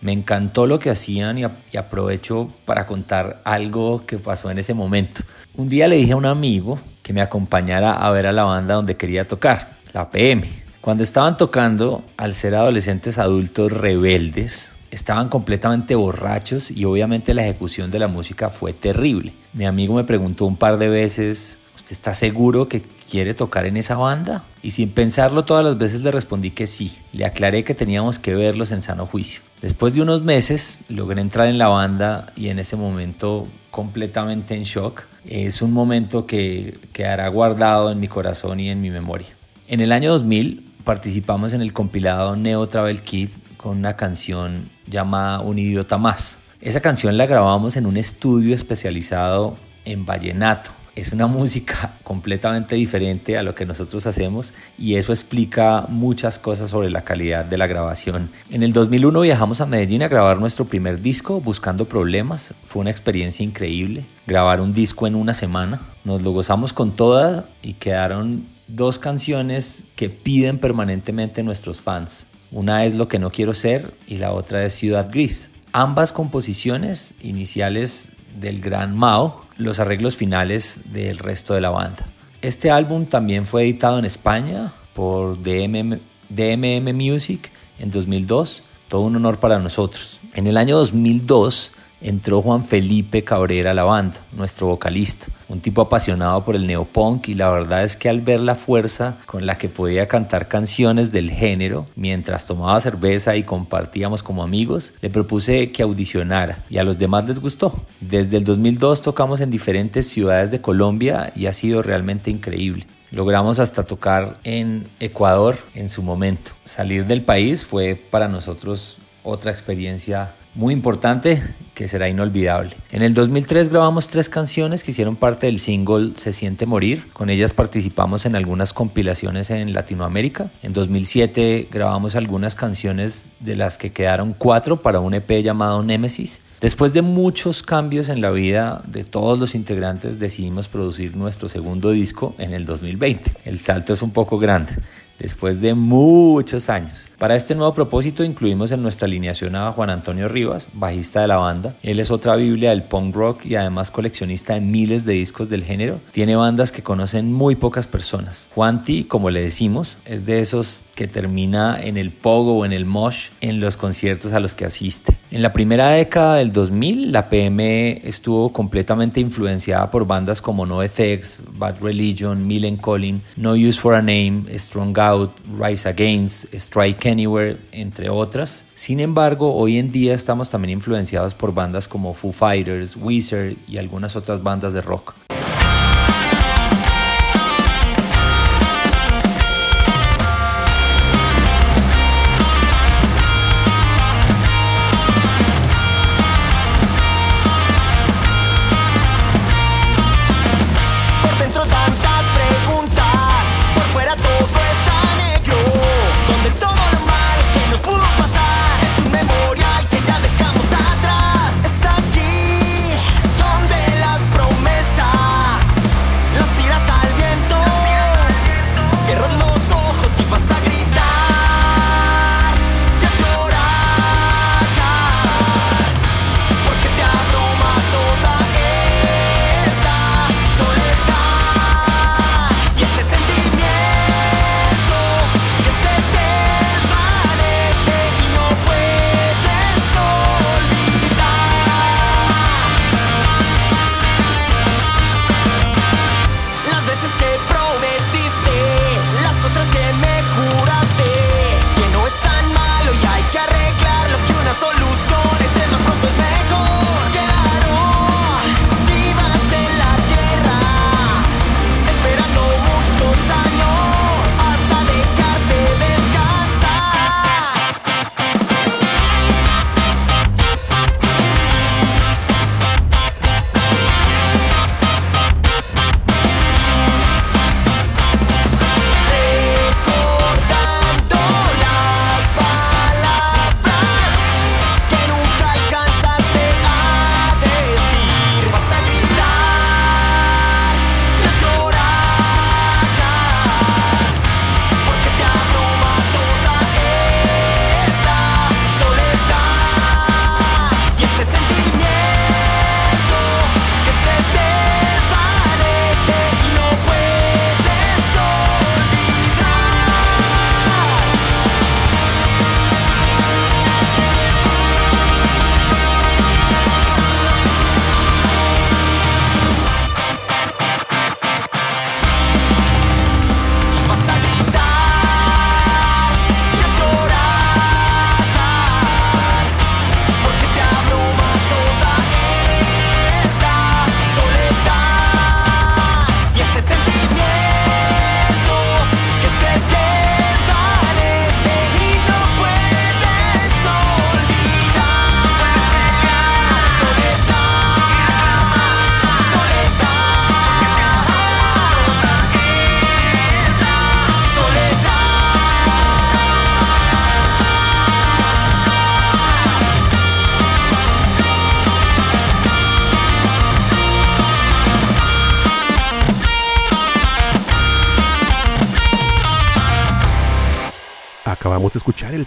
Me 0.00 0.12
encantó 0.12 0.66
lo 0.66 0.78
que 0.78 0.90
hacían 0.90 1.38
y, 1.38 1.42
y, 1.42 1.76
aprovecho 1.76 2.48
para 2.64 2.86
contar 2.86 3.40
algo 3.44 4.04
que 4.04 4.18
pasó 4.18 4.50
en 4.50 4.58
ese 4.58 4.74
momento. 4.74 5.22
Un 5.54 5.68
día 5.68 5.88
le 5.88 5.96
dije 5.96 6.12
a 6.12 6.16
un 6.16 6.26
amigo 6.26 6.78
que 7.02 7.12
me 7.12 7.20
acompañara 7.20 7.92
a 7.92 8.10
ver 8.10 8.26
a 8.26 8.32
la 8.32 8.44
banda 8.44 8.74
donde 8.74 8.96
quería 8.96 9.24
tocar, 9.24 9.76
la 9.92 10.10
PM. 10.10 10.42
Cuando 10.80 11.04
estaban 11.04 11.36
tocando, 11.36 12.04
al 12.16 12.34
ser 12.34 12.56
adolescentes 12.56 13.16
adultos 13.16 13.70
rebeldes, 13.70 14.74
estaban 14.92 15.28
completamente 15.28 15.96
borrachos 15.96 16.70
y 16.70 16.84
obviamente 16.84 17.34
la 17.34 17.42
ejecución 17.42 17.90
de 17.90 17.98
la 17.98 18.06
música 18.06 18.50
fue 18.50 18.72
terrible. 18.72 19.32
Mi 19.52 19.64
amigo 19.64 19.94
me 19.94 20.04
preguntó 20.04 20.44
un 20.44 20.56
par 20.56 20.78
de 20.78 20.88
veces 20.88 21.58
¿Usted 21.74 21.92
está 21.92 22.14
seguro 22.14 22.68
que 22.68 22.82
quiere 23.10 23.34
tocar 23.34 23.66
en 23.66 23.76
esa 23.76 23.96
banda? 23.96 24.44
Y 24.62 24.70
sin 24.70 24.90
pensarlo 24.90 25.44
todas 25.44 25.64
las 25.64 25.78
veces 25.78 26.02
le 26.02 26.10
respondí 26.10 26.50
que 26.50 26.66
sí. 26.66 26.96
Le 27.12 27.24
aclaré 27.24 27.64
que 27.64 27.74
teníamos 27.74 28.18
que 28.18 28.34
verlos 28.34 28.70
en 28.70 28.82
sano 28.82 29.06
juicio. 29.06 29.40
Después 29.60 29.94
de 29.94 30.02
unos 30.02 30.22
meses 30.22 30.78
logré 30.88 31.20
entrar 31.20 31.48
en 31.48 31.58
la 31.58 31.68
banda 31.68 32.32
y 32.36 32.48
en 32.48 32.58
ese 32.58 32.76
momento 32.76 33.48
completamente 33.70 34.54
en 34.54 34.64
shock. 34.64 35.04
Es 35.24 35.62
un 35.62 35.72
momento 35.72 36.26
que 36.26 36.78
quedará 36.92 37.26
guardado 37.28 37.90
en 37.90 37.98
mi 37.98 38.08
corazón 38.08 38.60
y 38.60 38.68
en 38.68 38.80
mi 38.80 38.90
memoria. 38.90 39.28
En 39.66 39.80
el 39.80 39.92
año 39.92 40.12
2000 40.12 40.70
participamos 40.84 41.52
en 41.52 41.62
el 41.62 41.72
compilado 41.72 42.36
Neo 42.36 42.68
Travel 42.68 43.02
Kit 43.02 43.30
con 43.62 43.78
una 43.78 43.96
canción 43.96 44.68
llamada 44.86 45.40
Un 45.40 45.58
idiota 45.58 45.96
más. 45.96 46.38
Esa 46.60 46.80
canción 46.80 47.16
la 47.16 47.26
grabamos 47.26 47.76
en 47.76 47.86
un 47.86 47.96
estudio 47.96 48.54
especializado 48.54 49.56
en 49.84 50.04
vallenato 50.04 50.70
es 50.94 51.12
una 51.12 51.26
música 51.26 51.94
completamente 52.02 52.76
diferente 52.76 53.38
a 53.38 53.42
lo 53.42 53.54
que 53.54 53.64
nosotros 53.64 54.06
hacemos 54.06 54.52
y 54.78 54.96
eso 54.96 55.12
explica 55.12 55.86
muchas 55.88 56.38
cosas 56.38 56.70
sobre 56.70 56.90
la 56.90 57.04
calidad 57.04 57.44
de 57.44 57.58
la 57.58 57.66
grabación. 57.66 58.30
En 58.50 58.62
el 58.62 58.72
2001 58.72 59.20
viajamos 59.20 59.60
a 59.60 59.66
Medellín 59.66 60.02
a 60.02 60.08
grabar 60.08 60.38
nuestro 60.38 60.66
primer 60.66 61.00
disco, 61.00 61.40
Buscando 61.40 61.86
Problemas. 61.86 62.54
Fue 62.64 62.80
una 62.80 62.90
experiencia 62.90 63.44
increíble. 63.44 64.04
Grabar 64.26 64.60
un 64.60 64.74
disco 64.74 65.06
en 65.06 65.14
una 65.14 65.32
semana. 65.32 65.80
Nos 66.04 66.22
lo 66.22 66.32
gozamos 66.32 66.72
con 66.72 66.92
toda 66.92 67.46
y 67.62 67.74
quedaron 67.74 68.46
dos 68.68 68.98
canciones 68.98 69.84
que 69.96 70.10
piden 70.10 70.58
permanentemente 70.58 71.42
nuestros 71.42 71.80
fans. 71.80 72.26
Una 72.52 72.84
es 72.84 72.94
Lo 72.94 73.08
que 73.08 73.18
no 73.18 73.30
quiero 73.30 73.54
ser 73.54 73.94
y 74.06 74.18
la 74.18 74.32
otra 74.32 74.62
es 74.64 74.74
Ciudad 74.74 75.10
Gris. 75.10 75.50
Ambas 75.72 76.12
composiciones 76.12 77.14
iniciales 77.22 78.10
del 78.38 78.60
gran 78.60 78.94
Mao, 78.94 79.46
los 79.56 79.80
arreglos 79.80 80.16
finales 80.16 80.80
del 80.92 81.16
resto 81.16 81.54
de 81.54 81.62
la 81.62 81.70
banda. 81.70 82.06
Este 82.42 82.70
álbum 82.70 83.06
también 83.06 83.46
fue 83.46 83.62
editado 83.62 83.98
en 83.98 84.04
España 84.04 84.74
por 84.92 85.42
DMM, 85.42 85.98
DMM 86.28 86.94
Music 86.94 87.50
en 87.78 87.90
2002, 87.90 88.64
todo 88.88 89.00
un 89.00 89.16
honor 89.16 89.40
para 89.40 89.58
nosotros. 89.58 90.20
En 90.34 90.46
el 90.46 90.58
año 90.58 90.76
2002 90.76 91.72
entró 92.02 92.42
Juan 92.42 92.64
Felipe 92.64 93.22
Cabrera 93.22 93.70
a 93.70 93.74
la 93.74 93.84
banda, 93.84 94.16
nuestro 94.32 94.66
vocalista, 94.66 95.26
un 95.48 95.60
tipo 95.60 95.82
apasionado 95.82 96.44
por 96.44 96.56
el 96.56 96.66
neopunk 96.66 97.28
y 97.28 97.34
la 97.34 97.50
verdad 97.50 97.84
es 97.84 97.96
que 97.96 98.08
al 98.08 98.20
ver 98.20 98.40
la 98.40 98.54
fuerza 98.54 99.16
con 99.26 99.46
la 99.46 99.58
que 99.58 99.68
podía 99.68 100.08
cantar 100.08 100.48
canciones 100.48 101.12
del 101.12 101.30
género 101.30 101.86
mientras 101.96 102.46
tomaba 102.46 102.80
cerveza 102.80 103.36
y 103.36 103.42
compartíamos 103.42 104.22
como 104.22 104.42
amigos, 104.42 104.92
le 105.00 105.10
propuse 105.10 105.70
que 105.70 105.82
audicionara 105.82 106.64
y 106.68 106.78
a 106.78 106.84
los 106.84 106.98
demás 106.98 107.26
les 107.26 107.38
gustó. 107.38 107.74
Desde 108.00 108.36
el 108.36 108.44
2002 108.44 109.02
tocamos 109.02 109.40
en 109.40 109.50
diferentes 109.50 110.08
ciudades 110.08 110.50
de 110.50 110.60
Colombia 110.60 111.32
y 111.34 111.46
ha 111.46 111.52
sido 111.52 111.82
realmente 111.82 112.30
increíble. 112.30 112.86
Logramos 113.10 113.58
hasta 113.58 113.82
tocar 113.82 114.38
en 114.42 114.88
Ecuador 114.98 115.58
en 115.74 115.90
su 115.90 116.02
momento. 116.02 116.52
Salir 116.64 117.04
del 117.04 117.22
país 117.22 117.66
fue 117.66 117.94
para 117.94 118.26
nosotros 118.26 118.96
otra 119.22 119.50
experiencia 119.50 120.34
muy 120.54 120.74
importante 120.74 121.42
que 121.74 121.88
será 121.88 122.08
inolvidable. 122.08 122.76
En 122.90 123.02
el 123.02 123.14
2003 123.14 123.70
grabamos 123.70 124.08
tres 124.08 124.28
canciones 124.28 124.84
que 124.84 124.90
hicieron 124.90 125.16
parte 125.16 125.46
del 125.46 125.58
single 125.58 126.12
Se 126.16 126.32
siente 126.32 126.66
morir. 126.66 127.10
Con 127.12 127.30
ellas 127.30 127.54
participamos 127.54 128.26
en 128.26 128.36
algunas 128.36 128.72
compilaciones 128.72 129.50
en 129.50 129.72
Latinoamérica. 129.72 130.50
En 130.62 130.72
2007 130.72 131.68
grabamos 131.70 132.14
algunas 132.14 132.54
canciones 132.54 133.28
de 133.40 133.56
las 133.56 133.78
que 133.78 133.92
quedaron 133.92 134.34
cuatro 134.36 134.82
para 134.82 135.00
un 135.00 135.14
EP 135.14 135.42
llamado 135.42 135.82
Nemesis. 135.82 136.42
Después 136.60 136.92
de 136.92 137.02
muchos 137.02 137.64
cambios 137.64 138.08
en 138.08 138.20
la 138.20 138.30
vida 138.30 138.82
de 138.86 139.02
todos 139.02 139.36
los 139.36 139.56
integrantes 139.56 140.20
decidimos 140.20 140.68
producir 140.68 141.16
nuestro 141.16 141.48
segundo 141.48 141.90
disco 141.90 142.36
en 142.38 142.52
el 142.52 142.64
2020. 142.64 143.32
El 143.44 143.58
salto 143.58 143.94
es 143.94 144.02
un 144.02 144.12
poco 144.12 144.38
grande. 144.38 144.74
Después 145.18 145.60
de 145.60 145.74
muchos 145.74 146.68
años. 146.68 147.08
Para 147.22 147.36
este 147.36 147.54
nuevo 147.54 147.72
propósito 147.72 148.24
incluimos 148.24 148.72
en 148.72 148.82
nuestra 148.82 149.06
alineación 149.06 149.54
a 149.54 149.70
Juan 149.70 149.90
Antonio 149.90 150.26
Rivas, 150.26 150.66
bajista 150.72 151.20
de 151.20 151.28
la 151.28 151.36
banda. 151.36 151.76
Él 151.84 152.00
es 152.00 152.10
otra 152.10 152.34
biblia 152.34 152.70
del 152.70 152.82
punk 152.82 153.14
rock 153.14 153.46
y 153.46 153.54
además 153.54 153.92
coleccionista 153.92 154.54
de 154.54 154.60
miles 154.60 155.04
de 155.04 155.12
discos 155.12 155.48
del 155.48 155.62
género. 155.62 156.00
Tiene 156.10 156.34
bandas 156.34 156.72
que 156.72 156.82
conocen 156.82 157.32
muy 157.32 157.54
pocas 157.54 157.86
personas. 157.86 158.50
Juan 158.56 158.82
T, 158.82 159.06
como 159.06 159.30
le 159.30 159.40
decimos, 159.40 159.98
es 160.04 160.26
de 160.26 160.40
esos 160.40 160.84
que 160.96 161.06
termina 161.06 161.80
en 161.80 161.96
el 161.96 162.10
pogo 162.10 162.58
o 162.58 162.64
en 162.64 162.72
el 162.72 162.86
mosh 162.86 163.28
en 163.40 163.60
los 163.60 163.76
conciertos 163.76 164.32
a 164.32 164.40
los 164.40 164.56
que 164.56 164.64
asiste. 164.64 165.16
En 165.30 165.42
la 165.42 165.52
primera 165.52 165.90
década 165.90 166.36
del 166.36 166.52
2000, 166.52 167.12
la 167.12 167.28
PM 167.28 168.00
estuvo 168.06 168.52
completamente 168.52 169.20
influenciada 169.20 169.90
por 169.90 170.06
bandas 170.06 170.42
como 170.42 170.66
NoFX, 170.66 171.44
Bad 171.52 171.80
Religion, 171.80 172.46
Millen 172.46 172.76
Collin, 172.78 173.22
No 173.36 173.52
Use 173.52 173.80
for 173.80 173.94
a 173.94 174.02
Name, 174.02 174.46
Strong 174.58 174.98
Out, 174.98 175.11
Rise 175.58 175.88
Against, 175.88 176.52
Strike 176.54 177.06
Anywhere, 177.06 177.56
entre 177.72 178.10
otras. 178.10 178.64
Sin 178.74 179.00
embargo, 179.00 179.54
hoy 179.54 179.78
en 179.78 179.90
día 179.92 180.14
estamos 180.14 180.50
también 180.50 180.70
influenciados 180.70 181.34
por 181.34 181.54
bandas 181.54 181.88
como 181.88 182.14
Foo 182.14 182.32
Fighters, 182.32 182.96
Weezer 182.96 183.56
y 183.68 183.78
algunas 183.78 184.16
otras 184.16 184.42
bandas 184.42 184.72
de 184.72 184.80
rock. 184.80 185.14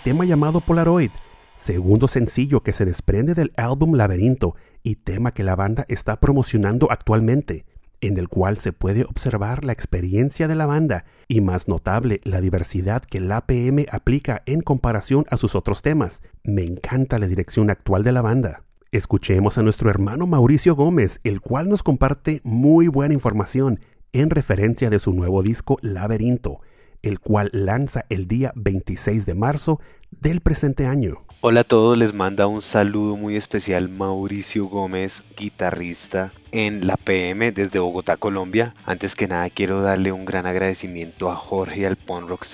Tema 0.05 0.23
llamado 0.23 0.61
Polaroid, 0.61 1.09
segundo 1.55 2.07
sencillo 2.07 2.61
que 2.61 2.73
se 2.73 2.85
desprende 2.85 3.33
del 3.33 3.51
álbum 3.57 3.95
Laberinto 3.95 4.55
y 4.83 4.97
tema 4.97 5.33
que 5.33 5.43
la 5.43 5.55
banda 5.55 5.83
está 5.87 6.19
promocionando 6.19 6.91
actualmente, 6.91 7.65
en 8.01 8.19
el 8.19 8.29
cual 8.29 8.59
se 8.59 8.71
puede 8.71 9.03
observar 9.05 9.65
la 9.65 9.73
experiencia 9.73 10.47
de 10.47 10.53
la 10.53 10.67
banda 10.67 11.05
y 11.27 11.41
más 11.41 11.67
notable 11.67 12.21
la 12.23 12.39
diversidad 12.39 13.01
que 13.01 13.19
la 13.19 13.37
APM 13.37 13.87
aplica 13.91 14.43
en 14.45 14.61
comparación 14.61 15.25
a 15.31 15.37
sus 15.37 15.55
otros 15.55 15.81
temas. 15.81 16.21
Me 16.43 16.61
encanta 16.61 17.17
la 17.17 17.25
dirección 17.25 17.71
actual 17.71 18.03
de 18.03 18.11
la 18.11 18.21
banda. 18.21 18.61
Escuchemos 18.91 19.57
a 19.57 19.63
nuestro 19.63 19.89
hermano 19.89 20.27
Mauricio 20.27 20.75
Gómez, 20.75 21.19
el 21.23 21.41
cual 21.41 21.67
nos 21.67 21.81
comparte 21.81 22.41
muy 22.43 22.89
buena 22.89 23.15
información 23.15 23.79
en 24.13 24.29
referencia 24.29 24.91
de 24.91 24.99
su 24.99 25.13
nuevo 25.13 25.41
disco 25.41 25.79
Laberinto, 25.81 26.61
el 27.05 27.19
cual 27.19 27.49
lanza 27.53 28.05
el 28.09 28.27
día 28.27 28.51
26 28.55 29.25
de 29.25 29.35
marzo 29.35 29.79
del 30.11 30.41
presente 30.41 30.87
año. 30.87 31.17
Hola 31.41 31.61
a 31.61 31.63
todos, 31.63 31.97
les 31.97 32.13
manda 32.13 32.47
un 32.47 32.61
saludo 32.61 33.15
muy 33.15 33.35
especial 33.35 33.89
Mauricio 33.89 34.65
Gómez, 34.65 35.23
guitarrista 35.37 36.33
en 36.55 36.87
la 36.87 36.95
PM 36.95 37.51
desde 37.51 37.79
Bogotá, 37.79 38.15
Colombia. 38.15 38.73
Antes 38.85 39.15
que 39.15 39.27
nada 39.27 39.49
quiero 39.49 39.81
darle 39.81 40.13
un 40.13 40.23
gran 40.23 40.45
agradecimiento 40.45 41.29
a 41.29 41.35
Jorge 41.35 41.81
y 41.81 41.83
al 41.83 41.97
Pon 41.97 42.29
Rock 42.29 42.45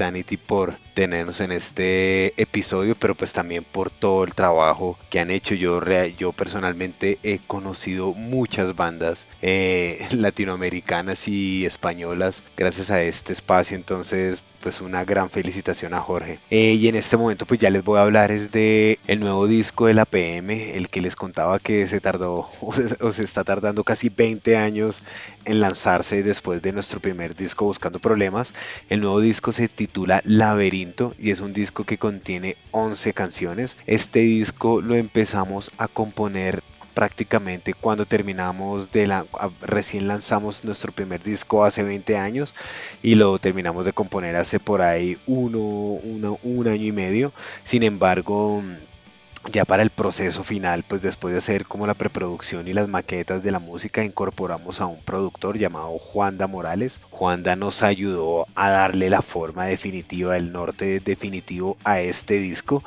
por 0.48 0.76
tenernos 0.96 1.40
en 1.40 1.52
este 1.52 2.42
episodio, 2.42 2.96
pero 2.96 3.16
pues 3.16 3.32
también 3.32 3.64
por 3.64 3.92
todo 3.92 4.24
el 4.24 4.34
trabajo 4.34 4.98
que 5.10 5.20
han 5.20 5.30
hecho. 5.30 5.54
Yo, 5.54 5.82
yo 6.18 6.32
personalmente 6.34 7.20
he 7.22 7.40
conocido 7.40 8.14
muchas 8.14 8.76
bandas 8.76 9.28
eh, 9.42 10.08
latinoamericanas 10.12 11.28
y 11.28 11.66
españolas 11.66 12.44
gracias 12.58 12.90
a 12.90 13.04
este 13.04 13.34
espacio, 13.34 13.78
entonces 13.78 14.42
pues 14.62 14.80
una 14.80 15.04
gran 15.04 15.30
felicitación 15.30 15.94
a 15.94 16.02
Jorge. 16.02 16.40
Eh, 16.50 16.74
y 16.74 16.88
en 16.88 16.96
este 16.96 17.18
momento 17.18 17.46
pues 17.46 17.60
ya 17.60 17.70
les 17.70 17.84
voy 17.84 17.98
a 17.98 18.04
hablar 18.04 18.32
es 18.32 18.52
de 18.52 19.00
el 19.08 19.20
nuevo 19.20 19.48
disco 19.48 19.88
de 19.88 19.94
la 19.94 20.06
PM, 20.06 20.78
el 20.78 20.90
que 20.90 21.02
les 21.02 21.16
contaba 21.16 21.60
que 21.60 21.88
se 21.88 22.00
tardó 22.00 22.48
o 22.62 22.74
se, 22.74 22.96
o 23.02 23.12
se 23.12 23.24
está 23.24 23.44
tardando 23.44 23.84
casi 23.92 24.08
20 24.08 24.56
años 24.56 25.02
en 25.44 25.60
lanzarse 25.60 26.24
después 26.24 26.62
de 26.62 26.72
nuestro 26.72 27.02
primer 27.02 27.36
disco 27.36 27.66
Buscando 27.66 28.00
Problemas. 28.00 28.54
El 28.88 29.02
nuevo 29.02 29.20
disco 29.20 29.52
se 29.52 29.68
titula 29.68 30.22
Laberinto 30.24 31.14
y 31.20 31.32
es 31.32 31.42
un 31.42 31.52
disco 31.52 31.84
que 31.84 31.98
contiene 31.98 32.56
11 32.72 33.14
canciones. 33.14 33.76
Este 33.88 34.20
disco 34.20 34.82
lo 34.82 34.96
empezamos 34.96 35.72
a 35.78 35.90
componer 35.90 36.64
prácticamente 36.94 37.74
cuando 37.74 38.06
terminamos 38.06 38.94
de 38.94 39.08
la 39.08 39.26
recién 39.62 40.08
lanzamos 40.08 40.64
nuestro 40.64 40.94
primer 40.94 41.22
disco 41.22 41.66
hace 41.66 41.84
20 41.84 42.18
años 42.18 42.54
y 43.04 43.16
lo 43.16 43.40
terminamos 43.40 43.86
de 43.86 43.92
componer 43.92 44.38
hace 44.38 44.62
por 44.62 44.82
ahí 44.82 45.18
uno, 45.28 45.60
uno 45.60 46.40
un 46.44 46.68
año 46.70 46.86
y 46.86 46.92
medio 46.94 47.34
sin 47.64 47.84
embargo 47.84 48.64
ya 49.50 49.66
para 49.66 49.82
el 49.82 49.90
proceso 49.90 50.44
final, 50.44 50.84
pues 50.88 51.02
después 51.02 51.34
de 51.34 51.40
hacer 51.40 51.66
como 51.66 51.88
la 51.88 51.96
preproducción 51.96 52.68
y 52.68 52.74
las 52.74 52.88
maquetas 52.88 53.42
de 53.42 53.52
la 53.52 53.60
música, 53.60 54.04
incorporamos 54.04 54.82
a 54.82 54.86
un 54.86 55.02
productor 55.02 55.58
llamado 55.58 55.98
Juanda 55.98 56.46
Morales. 56.46 57.02
Juanda 57.10 57.56
nos 57.56 57.82
ayudó 57.82 58.46
a 58.54 58.70
darle 58.70 59.10
la 59.10 59.24
forma 59.24 59.66
definitiva, 59.66 60.38
el 60.38 60.52
norte 60.52 61.00
definitivo 61.00 61.78
a 61.84 62.02
este 62.02 62.36
disco 62.36 62.84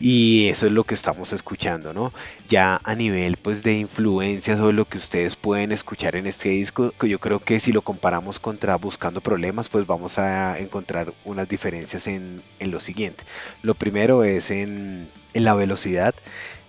y 0.00 0.48
eso 0.48 0.66
es 0.66 0.72
lo 0.72 0.84
que 0.84 0.94
estamos 0.94 1.32
escuchando, 1.34 1.92
¿no? 1.92 2.12
Ya 2.48 2.80
a 2.84 2.94
nivel 2.94 3.36
pues 3.36 3.62
de 3.62 3.78
influencias 3.78 4.58
o 4.60 4.72
lo 4.72 4.86
que 4.86 4.96
ustedes 4.96 5.36
pueden 5.36 5.72
escuchar 5.72 6.16
en 6.16 6.26
este 6.26 6.48
disco, 6.48 6.94
yo 7.02 7.18
creo 7.20 7.38
que 7.38 7.60
si 7.60 7.72
lo 7.72 7.82
comparamos 7.82 8.40
contra 8.40 8.76
Buscando 8.76 9.20
Problemas, 9.20 9.68
pues 9.68 9.86
vamos 9.86 10.18
a 10.18 10.58
encontrar 10.58 11.12
unas 11.24 11.48
diferencias 11.48 12.06
en, 12.06 12.42
en 12.58 12.70
lo 12.70 12.80
siguiente. 12.80 13.24
Lo 13.62 13.74
primero 13.74 14.24
es 14.24 14.50
en 14.50 15.08
en 15.34 15.44
la 15.44 15.54
velocidad. 15.54 16.14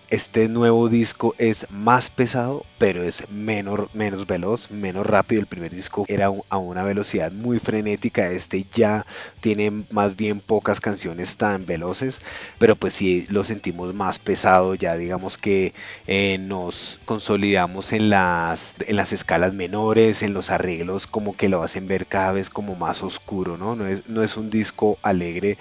Este 0.09 0.47
nuevo 0.47 0.89
disco 0.89 1.35
es 1.37 1.67
más 1.69 2.09
pesado, 2.09 2.65
pero 2.79 3.03
es 3.03 3.29
menos, 3.29 3.93
menos 3.93 4.25
veloz, 4.25 4.71
menos 4.71 5.05
rápido. 5.05 5.39
El 5.39 5.45
primer 5.45 5.69
disco 5.69 6.03
era 6.07 6.31
a 6.49 6.57
una 6.57 6.83
velocidad 6.83 7.31
muy 7.31 7.59
frenética. 7.59 8.27
Este 8.29 8.65
ya 8.73 9.05
tiene 9.39 9.85
más 9.91 10.15
bien 10.15 10.39
pocas 10.39 10.79
canciones 10.79 11.37
tan 11.37 11.67
veloces, 11.67 12.21
pero 12.57 12.75
pues 12.75 12.93
sí 12.95 13.27
lo 13.29 13.43
sentimos 13.43 13.93
más 13.93 14.17
pesado. 14.17 14.73
Ya 14.73 14.97
digamos 14.97 15.37
que 15.37 15.75
eh, 16.07 16.39
nos 16.39 16.99
consolidamos 17.05 17.93
en 17.93 18.09
las, 18.09 18.73
en 18.87 18.95
las 18.95 19.13
escalas 19.13 19.53
menores, 19.53 20.23
en 20.23 20.33
los 20.33 20.49
arreglos, 20.49 21.05
como 21.05 21.33
que 21.33 21.49
lo 21.49 21.61
hacen 21.61 21.85
ver 21.85 22.07
cada 22.07 22.31
vez 22.31 22.49
como 22.49 22.75
más 22.75 23.03
oscuro, 23.03 23.57
¿no? 23.57 23.75
No 23.75 23.85
es, 23.85 24.09
no 24.09 24.23
es 24.23 24.37
un 24.37 24.49
disco 24.49 24.97
alegre 25.03 25.59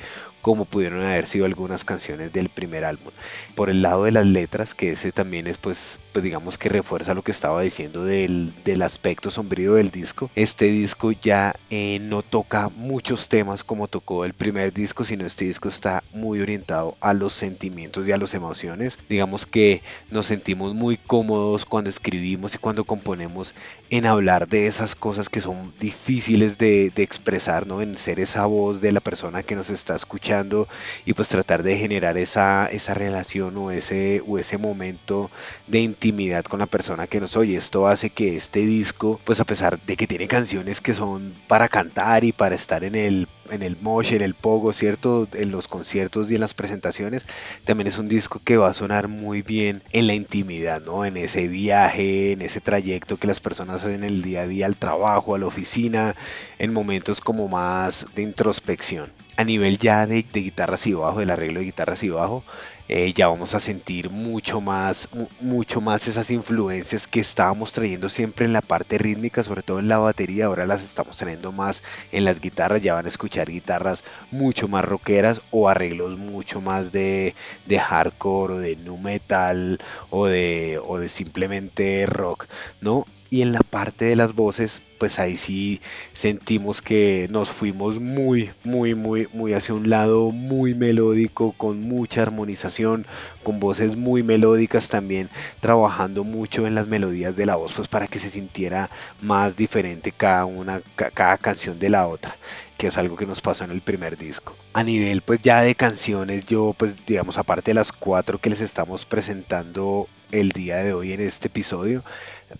como 0.49 0.65
pudieron 0.65 1.03
haber 1.03 1.27
sido 1.27 1.45
algunas 1.45 1.85
canciones 1.85 2.33
del 2.33 2.49
primer 2.49 2.87
álbum. 2.87 3.13
Por 3.55 3.69
el 3.69 3.83
lado 3.83 4.05
de 4.05 4.13
las 4.13 4.25
letras, 4.25 4.75
que 4.75 4.93
ese 4.93 5.13
también 5.13 5.47
es 5.47 5.59
pues, 5.59 6.01
pues 6.15 6.23
digamos 6.23 6.57
que 6.57 6.71
refuerza 6.71 7.13
lo 7.13 7.21
que 7.21 7.33
estaba 7.33 7.61
diciendo 7.61 8.03
del, 8.03 8.55
del 8.65 8.81
aspecto 8.81 9.31
sombrío 9.31 9.75
del 9.75 9.91
disco. 9.91 10.31
Este 10.35 10.65
disco 10.65 11.13
ya 11.13 11.55
eh, 11.69 11.99
no 12.01 12.23
toca 12.23 12.71
muchos 12.71 13.29
temas 13.29 13.63
como 13.63 13.89
tocó 13.89 14.25
el 14.25 14.33
primer 14.33 14.73
disco, 14.73 15.05
sino 15.05 15.27
este 15.27 15.45
disco 15.45 15.69
está 15.69 16.03
muy 16.15 16.41
orientado 16.41 16.97
a 17.01 17.13
los 17.13 17.35
sentimientos 17.35 18.09
y 18.09 18.13
a 18.13 18.17
las 18.17 18.33
emociones. 18.33 18.97
Digamos 19.07 19.45
que 19.45 19.83
nos 20.11 20.25
sentimos 20.29 20.73
muy 20.73 20.97
cómodos 20.97 21.67
cuando 21.67 21.91
escribimos 21.91 22.55
y 22.55 22.59
cuando 22.59 22.85
componemos 22.85 23.53
en 23.91 24.07
hablar 24.07 24.49
de 24.49 24.67
esas 24.67 24.95
cosas 24.95 25.29
que 25.29 25.41
son 25.41 25.73
difíciles 25.81 26.59
de, 26.59 26.91
de 26.95 27.03
expresar, 27.03 27.67
¿no? 27.67 27.81
En 27.81 27.97
ser 27.97 28.21
esa 28.21 28.47
voz 28.47 28.81
de 28.81 28.93
la 28.93 29.01
persona 29.01 29.43
que 29.43 29.57
nos 29.57 29.71
está 29.71 29.97
escuchando 29.97 30.69
y 31.07 31.15
pues 31.15 31.29
tratar 31.29 31.63
de 31.63 31.77
generar 31.77 32.19
esa, 32.19 32.67
esa 32.67 32.95
relación 32.95 33.57
o 33.57 33.71
ese, 33.71 34.23
o 34.27 34.39
ese 34.39 34.59
momento 34.59 35.31
de 35.67 35.81
intimidad 35.81 36.45
con 36.45 36.61
la 36.61 36.67
persona 36.67 37.07
que 37.07 37.21
nos 37.21 37.37
oye. 37.37 37.57
Esto 37.57 37.87
hace 37.87 38.11
que 38.11 38.37
este 38.37 38.61
disco, 38.61 39.21
pues 39.25 39.41
a 39.41 39.45
pesar 39.45 39.81
de 39.81 39.97
que 39.97 40.07
tiene 40.07 40.29
canciones 40.29 40.81
que 40.81 40.95
son 40.95 41.35
para 41.49 41.69
cantar 41.69 42.25
y 42.25 42.33
para 42.33 42.55
estar 42.55 42.85
en 42.85 42.95
el 42.95 43.29
en 43.51 43.63
el 43.63 43.77
mosh, 43.81 44.13
en 44.13 44.23
el 44.23 44.35
pogo, 44.35 44.73
¿cierto? 44.73 45.29
En 45.35 45.51
los 45.51 45.69
conciertos 45.69 46.31
y 46.31 46.35
en 46.35 46.41
las 46.41 46.55
presentaciones, 46.55 47.27
también 47.65 47.87
es 47.87 47.99
un 47.99 48.09
disco 48.09 48.41
que 48.43 48.57
va 48.57 48.69
a 48.69 48.75
sonar 48.75 49.09
muy 49.09 49.43
bien 49.43 49.83
en 49.93 50.07
la 50.07 50.15
intimidad, 50.15 50.83
¿no? 50.83 51.05
En 51.05 51.17
ese 51.17 51.49
viaje, 51.49 52.33
en 52.33 52.43
ese 52.43 52.61
trayecto 52.61 53.17
que 53.17 53.27
las 53.27 53.41
personas 53.41 53.85
hacen 53.85 54.05
el 54.05 54.23
día 54.23 54.43
a 54.43 54.47
día 54.47 54.67
al 54.67 54.77
trabajo, 54.77 55.35
a 55.35 55.39
la 55.39 55.47
oficina, 55.47 56.17
en 56.59 56.73
momentos 56.73 57.21
como 57.21 57.49
más 57.49 58.07
de 58.15 58.23
introspección 58.23 59.11
a 59.39 59.45
nivel 59.45 59.79
ya 59.79 60.05
de, 60.09 60.23
guitarras 60.23 60.85
y 60.89 60.95
bajo, 60.95 61.21
del 61.21 61.31
arreglo 61.31 61.61
de 61.61 61.67
guitarras 61.67 62.03
y 62.03 62.09
bajo, 62.09 62.43
eh, 62.89 63.13
ya 63.15 63.29
vamos 63.29 63.55
a 63.55 63.61
sentir 63.61 64.11
mucho 64.11 64.61
más, 64.61 65.09
mucho 65.41 65.81
más 65.81 66.09
esas 66.09 66.31
influencias 66.31 67.07
que 67.07 67.21
estábamos 67.21 67.73
trayendo 67.73 68.09
siempre 68.09 68.47
en 68.47 68.53
la 68.53 68.63
parte 68.63 68.99
rítmica, 68.99 69.43
sobre 69.43 69.63
todo 69.63 69.79
en 69.79 69.89
la 69.89 69.99
batería, 69.99 70.47
ahora 70.47 70.67
las 70.67 70.83
estamos 70.85 71.17
trayendo 71.17 71.53
más 71.53 71.83
en 72.13 72.25
las 72.25 72.41
guitarras, 72.41 72.83
ya 72.83 72.95
van 72.95 73.07
a 73.07 73.09
escuchar 73.11 73.51
guitarras 73.51 74.05
mucho 74.31 74.69
más 74.69 74.85
rockeras 74.85 75.43
o 75.51 75.69
arreglos 75.69 76.19
mucho 76.19 76.61
más 76.61 76.91
de, 76.93 77.35
de 77.67 77.79
hardcore 77.79 78.55
o 78.55 78.59
de 78.59 78.77
nu 78.77 78.97
metal 78.99 79.79
o 80.11 80.27
de, 80.27 80.81
o 80.85 80.99
de 80.99 81.09
simplemente 81.09 82.07
rock, 82.07 82.47
¿no? 82.81 83.05
Y 83.31 83.43
en 83.43 83.53
la 83.53 83.61
parte 83.61 84.07
de 84.07 84.17
las 84.17 84.35
voces 84.35 84.81
pues 84.99 85.19
ahí 85.19 85.37
sí 85.37 85.81
sentimos 86.13 86.83
que 86.83 87.29
nos 87.31 87.51
fuimos 87.51 88.01
muy 88.01 88.51
muy 88.65 88.95
muy 88.95 89.29
muy 89.33 89.53
hacia 89.53 89.75
un 89.75 89.91
lado 89.91 90.31
muy 90.31 90.75
melódico 90.75 91.53
con 91.53 91.83
mucha 91.83 92.23
armonización 92.23 93.07
con 93.43 93.61
voces 93.61 93.97
muy 93.97 94.23
melódicas 94.23 94.89
también 94.89 95.31
trabajando 95.61 96.25
mucho 96.25 96.67
en 96.67 96.75
las 96.75 96.87
melodías 96.87 97.37
de 97.37 97.47
la 97.47 97.57
voz 97.57 97.73
pues 97.75 97.89
para 97.89 98.07
que 98.07 98.19
se 98.19 98.31
sintiera 98.31 98.91
más 99.21 99.57
diferente 99.57 100.13
cada 100.13 100.45
una 100.45 100.81
cada 100.95 101.39
canción 101.39 101.79
de 101.79 101.91
la 101.91 102.07
otra 102.07 102.37
que 102.79 102.87
es 102.87 102.97
algo 102.97 103.17
que 103.17 103.27
nos 103.27 103.41
pasó 103.41 103.65
en 103.65 103.73
el 103.73 103.81
primer 103.81 104.17
disco. 104.17 104.55
A 104.73 104.85
nivel 104.85 105.23
pues 105.23 105.43
ya 105.43 105.63
de 105.63 105.75
canciones, 105.75 106.47
yo 106.47 106.75
pues 106.79 106.95
digamos 107.07 107.37
aparte 107.37 107.73
de 107.73 107.75
las 107.75 107.91
cuatro 107.91 108.39
que 108.39 108.51
les 108.51 108.61
estamos 108.61 109.05
presentando 109.05 110.07
el 110.31 110.51
día 110.51 110.77
de 110.77 110.93
hoy 110.93 111.13
en 111.13 111.21
este 111.21 111.49
episodio, 111.49 112.05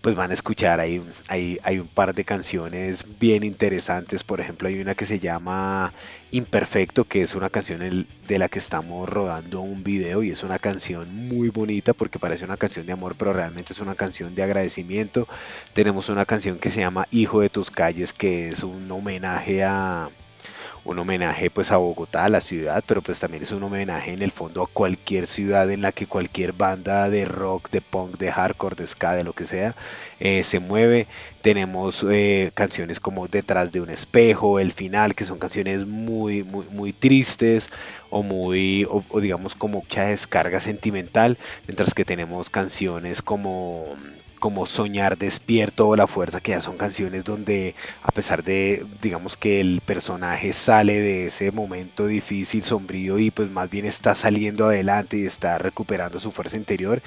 pues 0.01 0.15
van 0.15 0.31
a 0.31 0.35
escuchar, 0.35 0.81
hay, 0.81 1.03
hay, 1.29 1.59
hay, 1.63 1.79
un 1.79 1.89
par 1.89 2.15
de 2.15 2.25
canciones 2.25 3.19
bien 3.19 3.43
interesantes, 3.43 4.23
por 4.23 4.41
ejemplo 4.41 4.69
hay 4.69 4.81
una 4.81 4.95
que 4.95 5.07
se 5.07 5.19
llama 5.19 5.95
Imperfecto, 6.31 7.05
que 7.05 7.23
es 7.23 7.35
una 7.35 7.49
canción 7.49 8.07
de 8.27 8.39
la 8.39 8.49
que 8.49 8.59
estamos 8.59 9.09
rodando 9.09 9.61
un 9.61 9.83
video 9.83 10.23
y 10.23 10.31
es 10.31 10.43
una 10.43 10.59
canción 10.59 11.29
muy 11.29 11.49
bonita 11.49 11.95
porque 11.95 12.19
parece 12.19 12.45
una 12.45 12.59
canción 12.59 12.85
de 12.85 12.93
amor, 12.93 13.15
pero 13.17 13.33
realmente 13.33 13.73
es 13.73 13.81
una 13.81 13.95
canción 13.95 14.35
de 14.35 14.43
agradecimiento. 14.43 15.27
Tenemos 15.73 16.11
una 16.11 16.27
canción 16.27 16.59
que 16.59 16.71
se 16.71 16.81
llama 16.81 17.07
Hijo 17.11 17.41
de 17.41 17.49
tus 17.49 17.71
calles, 17.71 18.13
que 18.13 18.51
es 18.51 18.63
un 18.63 18.91
homenaje 18.91 19.65
a 19.65 20.11
un 20.89 20.99
homenaje 20.99 21.51
pues 21.51 21.71
a 21.71 21.77
Bogotá, 21.77 22.25
a 22.25 22.29
la 22.31 22.41
ciudad, 22.41 22.83
pero 22.87 23.03
pues 23.03 23.21
también 23.21 23.43
es 23.43 23.53
un 23.53 23.63
homenaje 23.63 24.13
en 24.13 24.23
el 24.23 24.33
fondo 24.33 24.63
a 24.63 24.67
cualquier 24.67 25.27
ciudad 25.27 25.71
en 25.71 25.83
la 25.83 25.93
que 25.93 26.07
cualquier 26.07 26.55
banda 26.55 27.11
de 27.11 27.27
rock, 27.27 27.71
de 27.71 27.83
punk, 27.83 28.17
de 28.17 28.33
hardcore, 28.33 28.75
de 28.75 28.87
ska, 28.87 29.15
de 29.15 29.23
lo 29.23 29.35
que 29.35 29.45
sea, 29.45 29.77
eh, 30.19 30.45
se 30.45 30.61
mueve. 30.61 31.07
Tenemos 31.43 32.05
eh, 32.09 32.53
canciones 32.55 33.01
como 33.01 33.29
Detrás 33.29 33.71
de 33.71 33.83
un 33.83 33.91
espejo, 33.91 34.59
El 34.59 34.73
final, 34.73 35.15
que 35.15 35.27
son 35.27 35.39
canciones 35.39 35.87
muy, 35.87 36.43
muy, 36.43 36.65
muy 36.71 36.95
tristes 36.95 37.69
o 38.09 38.23
muy, 38.23 38.87
o 38.89 39.21
digamos 39.21 39.55
como 39.55 39.79
mucha 39.79 40.05
descarga 40.05 40.61
sentimental, 40.61 41.39
mientras 41.67 41.93
que 41.93 42.05
tenemos 42.05 42.49
canciones 42.51 43.23
como 43.23 43.85
como 44.39 44.67
Soñar 44.67 45.19
Despierto 45.19 45.89
o 45.89 45.97
La 45.97 46.07
Fuerza, 46.07 46.41
que 46.41 46.53
ya 46.53 46.61
son 46.61 46.77
canciones 46.77 47.25
donde 47.25 47.75
a 48.03 48.13
pesar 48.13 48.45
de, 48.45 48.87
digamos 49.03 49.37
que 49.37 49.61
el 49.61 49.81
personaje 49.85 50.53
sale 50.53 51.01
de 51.01 51.27
ese 51.27 51.51
momento 51.53 52.07
difícil, 52.07 52.63
sombrío 52.63 53.19
y 53.19 53.31
pues 53.31 53.51
más 53.51 53.69
bien 53.71 53.85
está 53.87 54.15
saliendo 54.15 54.67
adelante 54.67 55.19
y 55.19 55.27
está 55.27 55.59
recuperando 55.59 56.21
su 56.21 56.31
fuerza 56.31 56.57
interior. 56.57 57.03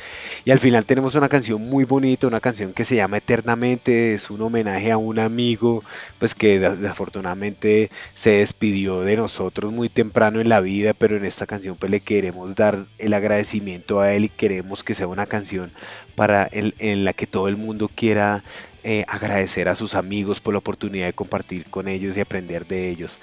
Y 0.45 0.51
al 0.51 0.59
final 0.59 0.85
tenemos 0.85 1.15
una 1.15 1.29
canción 1.29 1.61
muy 1.61 1.85
bonita, 1.85 2.27
una 2.27 2.39
canción 2.39 2.73
que 2.73 2.85
se 2.85 2.95
llama 2.95 3.17
Eternamente, 3.17 4.13
es 4.13 4.29
un 4.29 4.41
homenaje 4.41 4.91
a 4.91 4.97
un 4.97 5.19
amigo 5.19 5.83
pues 6.19 6.35
que 6.35 6.59
desafortunadamente 6.59 7.89
se 8.13 8.31
despidió 8.31 9.01
de 9.01 9.17
nosotros 9.17 9.71
muy 9.71 9.89
temprano 9.89 10.39
en 10.39 10.49
la 10.49 10.59
vida, 10.59 10.93
pero 10.93 11.17
en 11.17 11.25
esta 11.25 11.45
canción 11.45 11.75
pues 11.75 11.91
le 11.91 12.01
queremos 12.01 12.55
dar 12.55 12.85
el 12.97 13.13
agradecimiento 13.13 14.01
a 14.01 14.13
él 14.13 14.25
y 14.25 14.29
queremos 14.29 14.83
que 14.83 14.93
sea 14.93 15.07
una 15.07 15.25
canción 15.25 15.71
para 16.11 16.49
en 16.51 17.05
la 17.05 17.13
que 17.13 17.27
todo 17.27 17.47
el 17.47 17.57
mundo 17.57 17.89
quiera 17.93 18.43
eh, 18.83 19.05
agradecer 19.07 19.67
a 19.69 19.75
sus 19.75 19.93
amigos 19.93 20.41
por 20.41 20.53
la 20.53 20.59
oportunidad 20.59 21.05
de 21.05 21.13
compartir 21.13 21.65
con 21.69 21.87
ellos 21.87 22.17
y 22.17 22.21
aprender 22.21 22.65
de 22.65 22.89
ellos. 22.89 23.19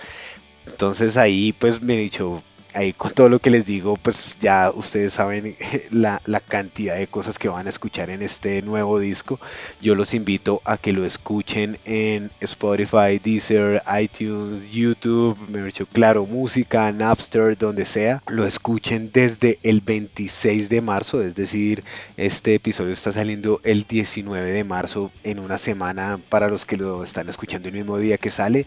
Entonces 0.66 1.16
ahí 1.16 1.52
pues 1.52 1.82
me 1.82 1.94
he 1.94 1.98
dicho, 1.98 2.42
ahí 2.78 2.92
con 2.92 3.10
todo 3.10 3.28
lo 3.28 3.40
que 3.40 3.50
les 3.50 3.66
digo, 3.66 3.96
pues 3.96 4.36
ya 4.40 4.70
ustedes 4.74 5.12
saben 5.12 5.56
la, 5.90 6.22
la, 6.24 6.40
cantidad 6.40 6.96
de 6.96 7.08
cosas 7.08 7.38
que 7.38 7.48
van 7.48 7.66
a 7.66 7.70
escuchar 7.70 8.08
en 8.10 8.22
este 8.22 8.62
nuevo 8.62 8.98
disco. 8.98 9.40
Yo 9.80 9.94
los 9.94 10.14
invito 10.14 10.62
a 10.64 10.76
que 10.76 10.92
lo 10.92 11.04
escuchen 11.04 11.78
en 11.84 12.30
Spotify, 12.40 13.18
Deezer, 13.22 13.82
iTunes, 14.00 14.70
YouTube, 14.70 15.36
me 15.48 15.68
claro, 15.92 16.24
música, 16.24 16.90
Napster, 16.92 17.58
donde 17.58 17.84
sea. 17.84 18.22
Lo 18.28 18.46
escuchen 18.46 19.10
desde 19.12 19.58
el 19.62 19.80
26 19.80 20.68
de 20.68 20.80
marzo, 20.80 21.20
es 21.20 21.34
decir, 21.34 21.84
este 22.16 22.54
episodio 22.54 22.92
está 22.92 23.12
saliendo 23.12 23.60
el 23.64 23.84
19 23.84 24.50
de 24.52 24.64
marzo 24.64 25.10
en 25.24 25.40
una 25.40 25.58
semana 25.58 26.18
para 26.28 26.48
los 26.48 26.64
que 26.64 26.76
lo 26.76 27.02
están 27.02 27.28
escuchando 27.28 27.68
el 27.68 27.74
mismo 27.74 27.98
día 27.98 28.18
que 28.18 28.30
sale 28.30 28.66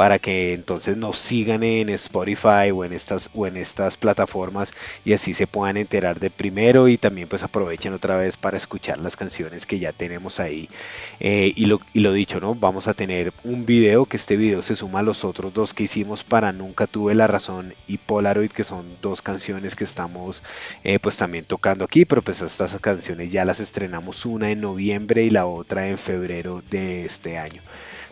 para 0.00 0.18
que 0.18 0.54
entonces 0.54 0.96
nos 0.96 1.18
sigan 1.18 1.62
en 1.62 1.90
Spotify 1.90 2.70
o 2.72 2.86
en 2.86 2.94
estas 2.94 3.28
estas 3.56 3.96
plataformas 3.96 4.72
y 5.04 5.12
así 5.12 5.34
se 5.34 5.46
puedan 5.46 5.76
enterar 5.76 6.20
de 6.20 6.30
primero 6.30 6.88
y 6.88 6.98
también 6.98 7.28
pues 7.28 7.42
aprovechen 7.42 7.92
otra 7.92 8.16
vez 8.16 8.36
para 8.36 8.56
escuchar 8.56 8.98
las 8.98 9.16
canciones 9.16 9.66
que 9.66 9.78
ya 9.78 9.92
tenemos 9.92 10.40
ahí. 10.40 10.68
Eh, 11.20 11.52
y, 11.54 11.66
lo, 11.66 11.80
y 11.92 12.00
lo 12.00 12.12
dicho 12.12 12.40
no 12.40 12.54
vamos 12.54 12.88
a 12.88 12.94
tener 12.94 13.32
un 13.44 13.66
video 13.66 14.06
que 14.06 14.16
este 14.16 14.36
video 14.36 14.62
se 14.62 14.76
suma 14.76 15.00
a 15.00 15.02
los 15.02 15.24
otros 15.24 15.52
dos 15.52 15.74
que 15.74 15.84
hicimos 15.84 16.24
para 16.24 16.52
Nunca 16.52 16.86
tuve 16.86 17.14
la 17.14 17.26
razón 17.26 17.74
y 17.86 17.98
Polaroid 17.98 18.50
que 18.50 18.64
son 18.64 18.96
dos 19.00 19.22
canciones 19.22 19.74
que 19.74 19.84
estamos 19.84 20.42
eh, 20.84 20.98
pues 20.98 21.16
también 21.16 21.44
tocando 21.44 21.84
aquí 21.84 22.04
pero 22.04 22.22
pues 22.22 22.42
estas 22.42 22.78
canciones 22.80 23.30
ya 23.30 23.44
las 23.44 23.60
estrenamos 23.60 24.26
una 24.26 24.50
en 24.50 24.60
noviembre 24.60 25.22
y 25.24 25.30
la 25.30 25.46
otra 25.46 25.88
en 25.88 25.98
febrero 25.98 26.62
de 26.70 27.04
este 27.04 27.38
año 27.38 27.62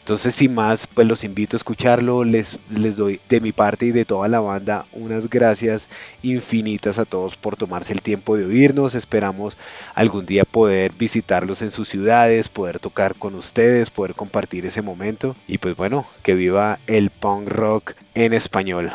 entonces, 0.09 0.37
sin 0.37 0.55
más, 0.55 0.87
pues 0.87 1.07
los 1.07 1.23
invito 1.23 1.55
a 1.55 1.59
escucharlo. 1.59 2.25
Les, 2.25 2.59
les 2.71 2.97
doy 2.97 3.21
de 3.29 3.43
mi 3.43 3.53
parte 3.53 3.85
y 3.85 3.93
de 3.93 4.07
toda 4.07 4.27
la 4.27 4.41
banda 4.41 4.87
unas 4.93 5.29
gracias 5.29 5.91
infinitas 6.23 6.99
a 6.99 7.05
todos 7.05 7.37
por 7.37 7.57
tomarse 7.57 7.93
el 7.93 8.01
tiempo 8.01 8.35
de 8.35 8.47
oírnos. 8.47 8.95
Esperamos 8.95 9.59
algún 9.95 10.25
día 10.25 10.47
poder 10.47 10.93
visitarlos 10.95 11.61
en 11.61 11.71
sus 11.71 11.91
ciudades, 11.91 12.49
poder 12.49 12.79
tocar 12.79 13.17
con 13.17 13.35
ustedes, 13.35 13.91
poder 13.91 14.15
compartir 14.15 14.65
ese 14.65 14.81
momento. 14.81 15.37
Y 15.47 15.59
pues 15.59 15.77
bueno, 15.77 16.07
que 16.23 16.35
viva 16.35 16.79
el 16.87 17.11
punk 17.11 17.47
rock 17.47 17.93
en 18.15 18.33
español. 18.33 18.91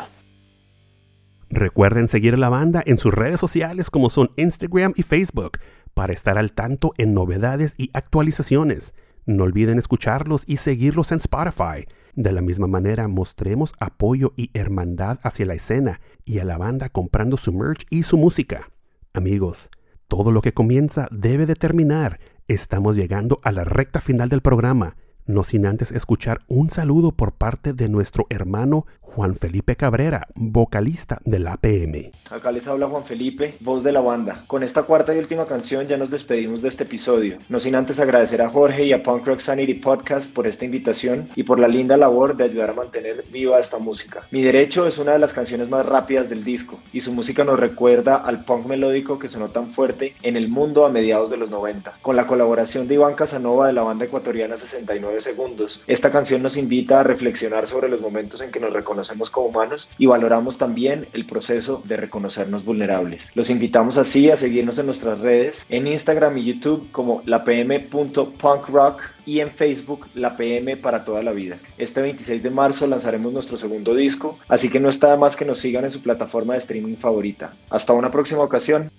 Recuerden 1.48 2.08
seguir 2.08 2.34
a 2.34 2.38
la 2.38 2.48
banda 2.48 2.82
en 2.84 2.98
sus 2.98 3.14
redes 3.14 3.38
sociales 3.38 3.88
como 3.88 4.10
son 4.10 4.32
Instagram 4.36 4.94
y 4.96 5.04
Facebook 5.04 5.60
para 5.94 6.12
estar 6.12 6.38
al 6.38 6.50
tanto 6.50 6.90
en 6.98 7.14
novedades 7.14 7.74
y 7.78 7.90
actualizaciones. 7.94 8.94
No 9.26 9.44
olviden 9.44 9.78
escucharlos 9.78 10.44
y 10.46 10.58
seguirlos 10.58 11.12
en 11.12 11.18
Spotify. 11.18 11.86
De 12.14 12.32
la 12.32 12.42
misma 12.42 12.66
manera, 12.66 13.08
mostremos 13.08 13.72
apoyo 13.80 14.32
y 14.36 14.50
hermandad 14.52 15.18
hacia 15.22 15.46
la 15.46 15.54
escena 15.54 16.00
y 16.24 16.40
a 16.40 16.44
la 16.44 16.58
banda 16.58 16.90
comprando 16.90 17.36
su 17.36 17.52
merch 17.52 17.86
y 17.90 18.02
su 18.02 18.18
música. 18.18 18.70
Amigos, 19.14 19.70
todo 20.08 20.30
lo 20.30 20.42
que 20.42 20.52
comienza 20.52 21.08
debe 21.10 21.46
de 21.46 21.54
terminar. 21.54 22.20
Estamos 22.48 22.96
llegando 22.96 23.40
a 23.42 23.52
la 23.52 23.64
recta 23.64 24.00
final 24.00 24.28
del 24.28 24.42
programa 24.42 24.96
no 25.26 25.44
sin 25.44 25.66
antes 25.66 25.90
escuchar 25.90 26.40
un 26.48 26.70
saludo 26.70 27.12
por 27.12 27.32
parte 27.32 27.72
de 27.72 27.88
nuestro 27.88 28.26
hermano 28.28 28.86
Juan 29.00 29.36
Felipe 29.36 29.76
Cabrera, 29.76 30.26
vocalista 30.34 31.20
del 31.24 31.46
APM. 31.46 32.10
Acá 32.30 32.50
les 32.50 32.66
habla 32.66 32.88
Juan 32.88 33.04
Felipe, 33.04 33.54
voz 33.60 33.84
de 33.84 33.92
la 33.92 34.00
banda. 34.00 34.42
Con 34.48 34.64
esta 34.64 34.82
cuarta 34.82 35.14
y 35.14 35.18
última 35.18 35.46
canción 35.46 35.86
ya 35.86 35.96
nos 35.96 36.10
despedimos 36.10 36.62
de 36.62 36.68
este 36.68 36.82
episodio. 36.82 37.38
No 37.48 37.60
sin 37.60 37.76
antes 37.76 38.00
agradecer 38.00 38.42
a 38.42 38.50
Jorge 38.50 38.84
y 38.84 38.92
a 38.92 39.04
Punk 39.04 39.24
Rock 39.24 39.38
Sanity 39.38 39.74
Podcast 39.74 40.32
por 40.32 40.48
esta 40.48 40.64
invitación 40.64 41.28
y 41.36 41.44
por 41.44 41.60
la 41.60 41.68
linda 41.68 41.96
labor 41.96 42.36
de 42.36 42.44
ayudar 42.44 42.70
a 42.70 42.74
mantener 42.74 43.24
viva 43.30 43.60
esta 43.60 43.78
música. 43.78 44.26
Mi 44.32 44.42
Derecho 44.42 44.86
es 44.86 44.98
una 44.98 45.12
de 45.12 45.20
las 45.20 45.32
canciones 45.32 45.68
más 45.68 45.86
rápidas 45.86 46.28
del 46.28 46.42
disco 46.42 46.80
y 46.92 47.00
su 47.00 47.12
música 47.12 47.44
nos 47.44 47.60
recuerda 47.60 48.16
al 48.16 48.44
punk 48.44 48.66
melódico 48.66 49.20
que 49.20 49.28
sonó 49.28 49.48
tan 49.50 49.72
fuerte 49.72 50.16
en 50.22 50.36
el 50.36 50.48
mundo 50.48 50.84
a 50.84 50.90
mediados 50.90 51.30
de 51.30 51.36
los 51.36 51.50
90. 51.50 51.98
Con 52.02 52.16
la 52.16 52.26
colaboración 52.26 52.88
de 52.88 52.94
Iván 52.94 53.14
Casanova 53.14 53.68
de 53.68 53.74
la 53.74 53.82
banda 53.82 54.06
ecuatoriana 54.06 54.56
69 54.56 55.13
segundos. 55.20 55.82
Esta 55.86 56.10
canción 56.10 56.42
nos 56.42 56.56
invita 56.56 57.00
a 57.00 57.04
reflexionar 57.04 57.66
sobre 57.66 57.88
los 57.88 58.00
momentos 58.00 58.40
en 58.40 58.50
que 58.50 58.60
nos 58.60 58.72
reconocemos 58.72 59.30
como 59.30 59.48
humanos 59.48 59.88
y 59.98 60.06
valoramos 60.06 60.58
también 60.58 61.08
el 61.12 61.26
proceso 61.26 61.82
de 61.84 61.96
reconocernos 61.96 62.64
vulnerables. 62.64 63.30
Los 63.34 63.50
invitamos 63.50 63.96
así 63.98 64.30
a 64.30 64.36
seguirnos 64.36 64.78
en 64.78 64.86
nuestras 64.86 65.18
redes, 65.18 65.64
en 65.68 65.86
Instagram 65.86 66.38
y 66.38 66.44
YouTube 66.44 66.90
como 66.92 67.22
lapm.punkrock 67.26 69.02
y 69.26 69.40
en 69.40 69.50
Facebook 69.50 70.06
La 70.14 70.36
PM 70.36 70.76
para 70.76 71.04
toda 71.04 71.22
la 71.22 71.32
vida. 71.32 71.58
Este 71.78 72.02
26 72.02 72.42
de 72.42 72.50
marzo 72.50 72.86
lanzaremos 72.86 73.32
nuestro 73.32 73.56
segundo 73.56 73.94
disco, 73.94 74.38
así 74.48 74.70
que 74.70 74.80
no 74.80 74.88
está 74.88 75.16
más 75.16 75.36
que 75.36 75.44
nos 75.44 75.58
sigan 75.58 75.84
en 75.84 75.90
su 75.90 76.02
plataforma 76.02 76.54
de 76.54 76.60
streaming 76.60 76.96
favorita. 76.96 77.54
Hasta 77.70 77.92
una 77.92 78.10
próxima 78.10 78.42
ocasión. 78.42 78.90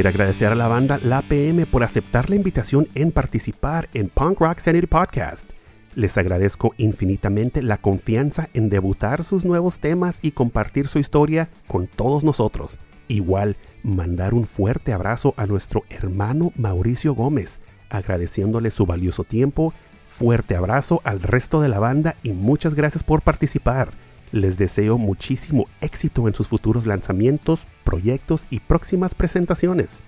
Quisiera 0.00 0.18
agradecer 0.18 0.50
a 0.50 0.54
la 0.54 0.66
banda 0.66 0.98
La 1.02 1.20
PM 1.20 1.66
por 1.66 1.82
aceptar 1.82 2.30
la 2.30 2.36
invitación 2.36 2.88
en 2.94 3.12
participar 3.12 3.90
en 3.92 4.08
Punk 4.08 4.40
Rock 4.40 4.58
Sanity 4.60 4.86
Podcast. 4.86 5.50
Les 5.94 6.16
agradezco 6.16 6.72
infinitamente 6.78 7.62
la 7.62 7.76
confianza 7.76 8.48
en 8.54 8.70
debutar 8.70 9.22
sus 9.24 9.44
nuevos 9.44 9.78
temas 9.78 10.18
y 10.22 10.30
compartir 10.30 10.88
su 10.88 11.00
historia 11.00 11.50
con 11.68 11.86
todos 11.86 12.24
nosotros. 12.24 12.80
Igual, 13.08 13.58
mandar 13.82 14.32
un 14.32 14.46
fuerte 14.46 14.94
abrazo 14.94 15.34
a 15.36 15.44
nuestro 15.44 15.84
hermano 15.90 16.54
Mauricio 16.56 17.14
Gómez, 17.14 17.60
agradeciéndole 17.90 18.70
su 18.70 18.86
valioso 18.86 19.24
tiempo. 19.24 19.74
Fuerte 20.08 20.56
abrazo 20.56 21.02
al 21.04 21.20
resto 21.20 21.60
de 21.60 21.68
la 21.68 21.78
banda 21.78 22.16
y 22.22 22.32
muchas 22.32 22.74
gracias 22.74 23.04
por 23.04 23.20
participar. 23.20 23.90
Les 24.32 24.56
deseo 24.56 24.96
muchísimo 24.96 25.66
éxito 25.82 26.26
en 26.26 26.32
sus 26.32 26.48
futuros 26.48 26.86
lanzamientos, 26.86 27.66
proyectos 27.90 28.46
y 28.50 28.60
próximas 28.60 29.16
presentaciones. 29.16 30.04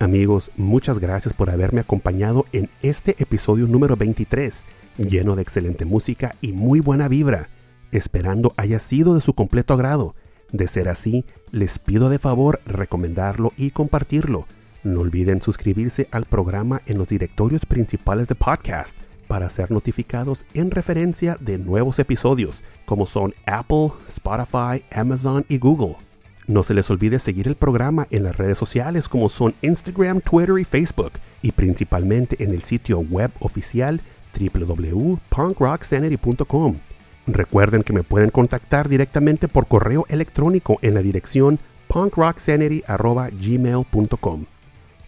Amigos, 0.00 0.50
muchas 0.56 0.98
gracias 0.98 1.32
por 1.32 1.48
haberme 1.48 1.80
acompañado 1.80 2.44
en 2.52 2.68
este 2.82 3.14
episodio 3.22 3.68
número 3.68 3.94
23, 3.94 4.64
lleno 4.98 5.36
de 5.36 5.42
excelente 5.42 5.84
música 5.84 6.34
y 6.40 6.52
muy 6.52 6.80
buena 6.80 7.06
vibra, 7.06 7.48
esperando 7.92 8.52
haya 8.56 8.80
sido 8.80 9.14
de 9.14 9.20
su 9.20 9.34
completo 9.34 9.74
agrado. 9.74 10.16
De 10.50 10.66
ser 10.66 10.88
así, 10.88 11.24
les 11.52 11.78
pido 11.78 12.08
de 12.08 12.18
favor 12.18 12.60
recomendarlo 12.66 13.52
y 13.56 13.70
compartirlo. 13.70 14.46
No 14.82 15.02
olviden 15.02 15.40
suscribirse 15.40 16.08
al 16.10 16.24
programa 16.24 16.82
en 16.86 16.98
los 16.98 17.06
directorios 17.06 17.64
principales 17.64 18.26
de 18.26 18.34
podcast 18.34 18.96
para 19.28 19.48
ser 19.50 19.70
notificados 19.70 20.44
en 20.54 20.72
referencia 20.72 21.36
de 21.38 21.58
nuevos 21.58 22.00
episodios, 22.00 22.64
como 22.86 23.06
son 23.06 23.34
Apple, 23.46 23.90
Spotify, 24.08 24.82
Amazon 24.92 25.44
y 25.48 25.58
Google. 25.58 26.09
No 26.50 26.62
se 26.64 26.74
les 26.74 26.90
olvide 26.90 27.20
seguir 27.20 27.46
el 27.46 27.54
programa 27.54 28.08
en 28.10 28.24
las 28.24 28.36
redes 28.36 28.58
sociales 28.58 29.08
como 29.08 29.28
son 29.28 29.54
Instagram, 29.62 30.20
Twitter 30.20 30.58
y 30.58 30.64
Facebook, 30.64 31.12
y 31.42 31.52
principalmente 31.52 32.42
en 32.42 32.50
el 32.50 32.62
sitio 32.62 32.98
web 32.98 33.30
oficial 33.38 34.00
www.punkrocksanity.com. 34.36 36.78
Recuerden 37.28 37.84
que 37.84 37.92
me 37.92 38.02
pueden 38.02 38.30
contactar 38.30 38.88
directamente 38.88 39.46
por 39.46 39.68
correo 39.68 40.06
electrónico 40.08 40.80
en 40.82 40.94
la 40.94 41.02
dirección 41.02 41.60
punkrocksanity.gmail.com 41.86 44.46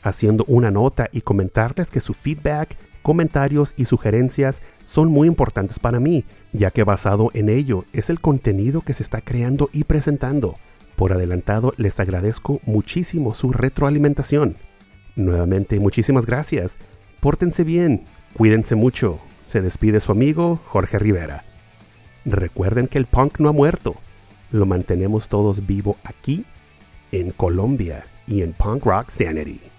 haciendo 0.05 0.45
una 0.47 0.71
nota 0.71 1.09
y 1.11 1.23
comentarles 1.23 1.91
que 1.91 1.99
su 1.99 2.15
feedback, 2.15 2.77
comentarios 3.03 3.75
y 3.77 3.87
sugerencias 3.87 4.63
son 4.85 5.11
muy 5.11 5.27
importantes 5.27 5.81
para 5.81 5.99
mí, 5.99 6.25
ya 6.53 6.71
que 6.71 6.85
basado 6.85 7.33
en 7.35 7.49
ello 7.49 7.85
es 7.93 8.11
el 8.11 8.21
contenido 8.21 8.83
que 8.83 8.95
se 8.95 9.03
está 9.03 9.21
creando 9.21 9.71
y 9.73 9.83
presentando. 9.83 10.57
Por 10.97 11.13
adelantado 11.13 11.73
les 11.77 11.99
agradezco 12.01 12.61
muchísimo 12.65 13.35
su 13.35 13.53
retroalimentación. 13.53 14.57
Nuevamente 15.17 15.79
muchísimas 15.81 16.27
gracias. 16.27 16.79
Pórtense 17.21 17.65
bien, 17.65 18.05
cuídense 18.35 18.75
mucho. 18.75 19.19
Se 19.47 19.61
despide 19.61 20.01
su 20.01 20.13
amigo 20.13 20.61
Jorge 20.67 20.99
Rivera. 20.99 21.45
Recuerden 22.25 22.87
que 22.87 22.99
el 22.99 23.07
punk 23.07 23.39
no 23.39 23.49
ha 23.49 23.53
muerto. 23.53 23.97
Lo 24.51 24.67
mantenemos 24.67 25.29
todos 25.29 25.67
vivo 25.67 25.97
aquí, 26.05 26.45
en 27.11 27.31
Colombia 27.31 28.05
y 28.27 28.43
en 28.43 28.53
Punk 28.53 28.85
Rock 28.85 29.11
Sanity. 29.11 29.72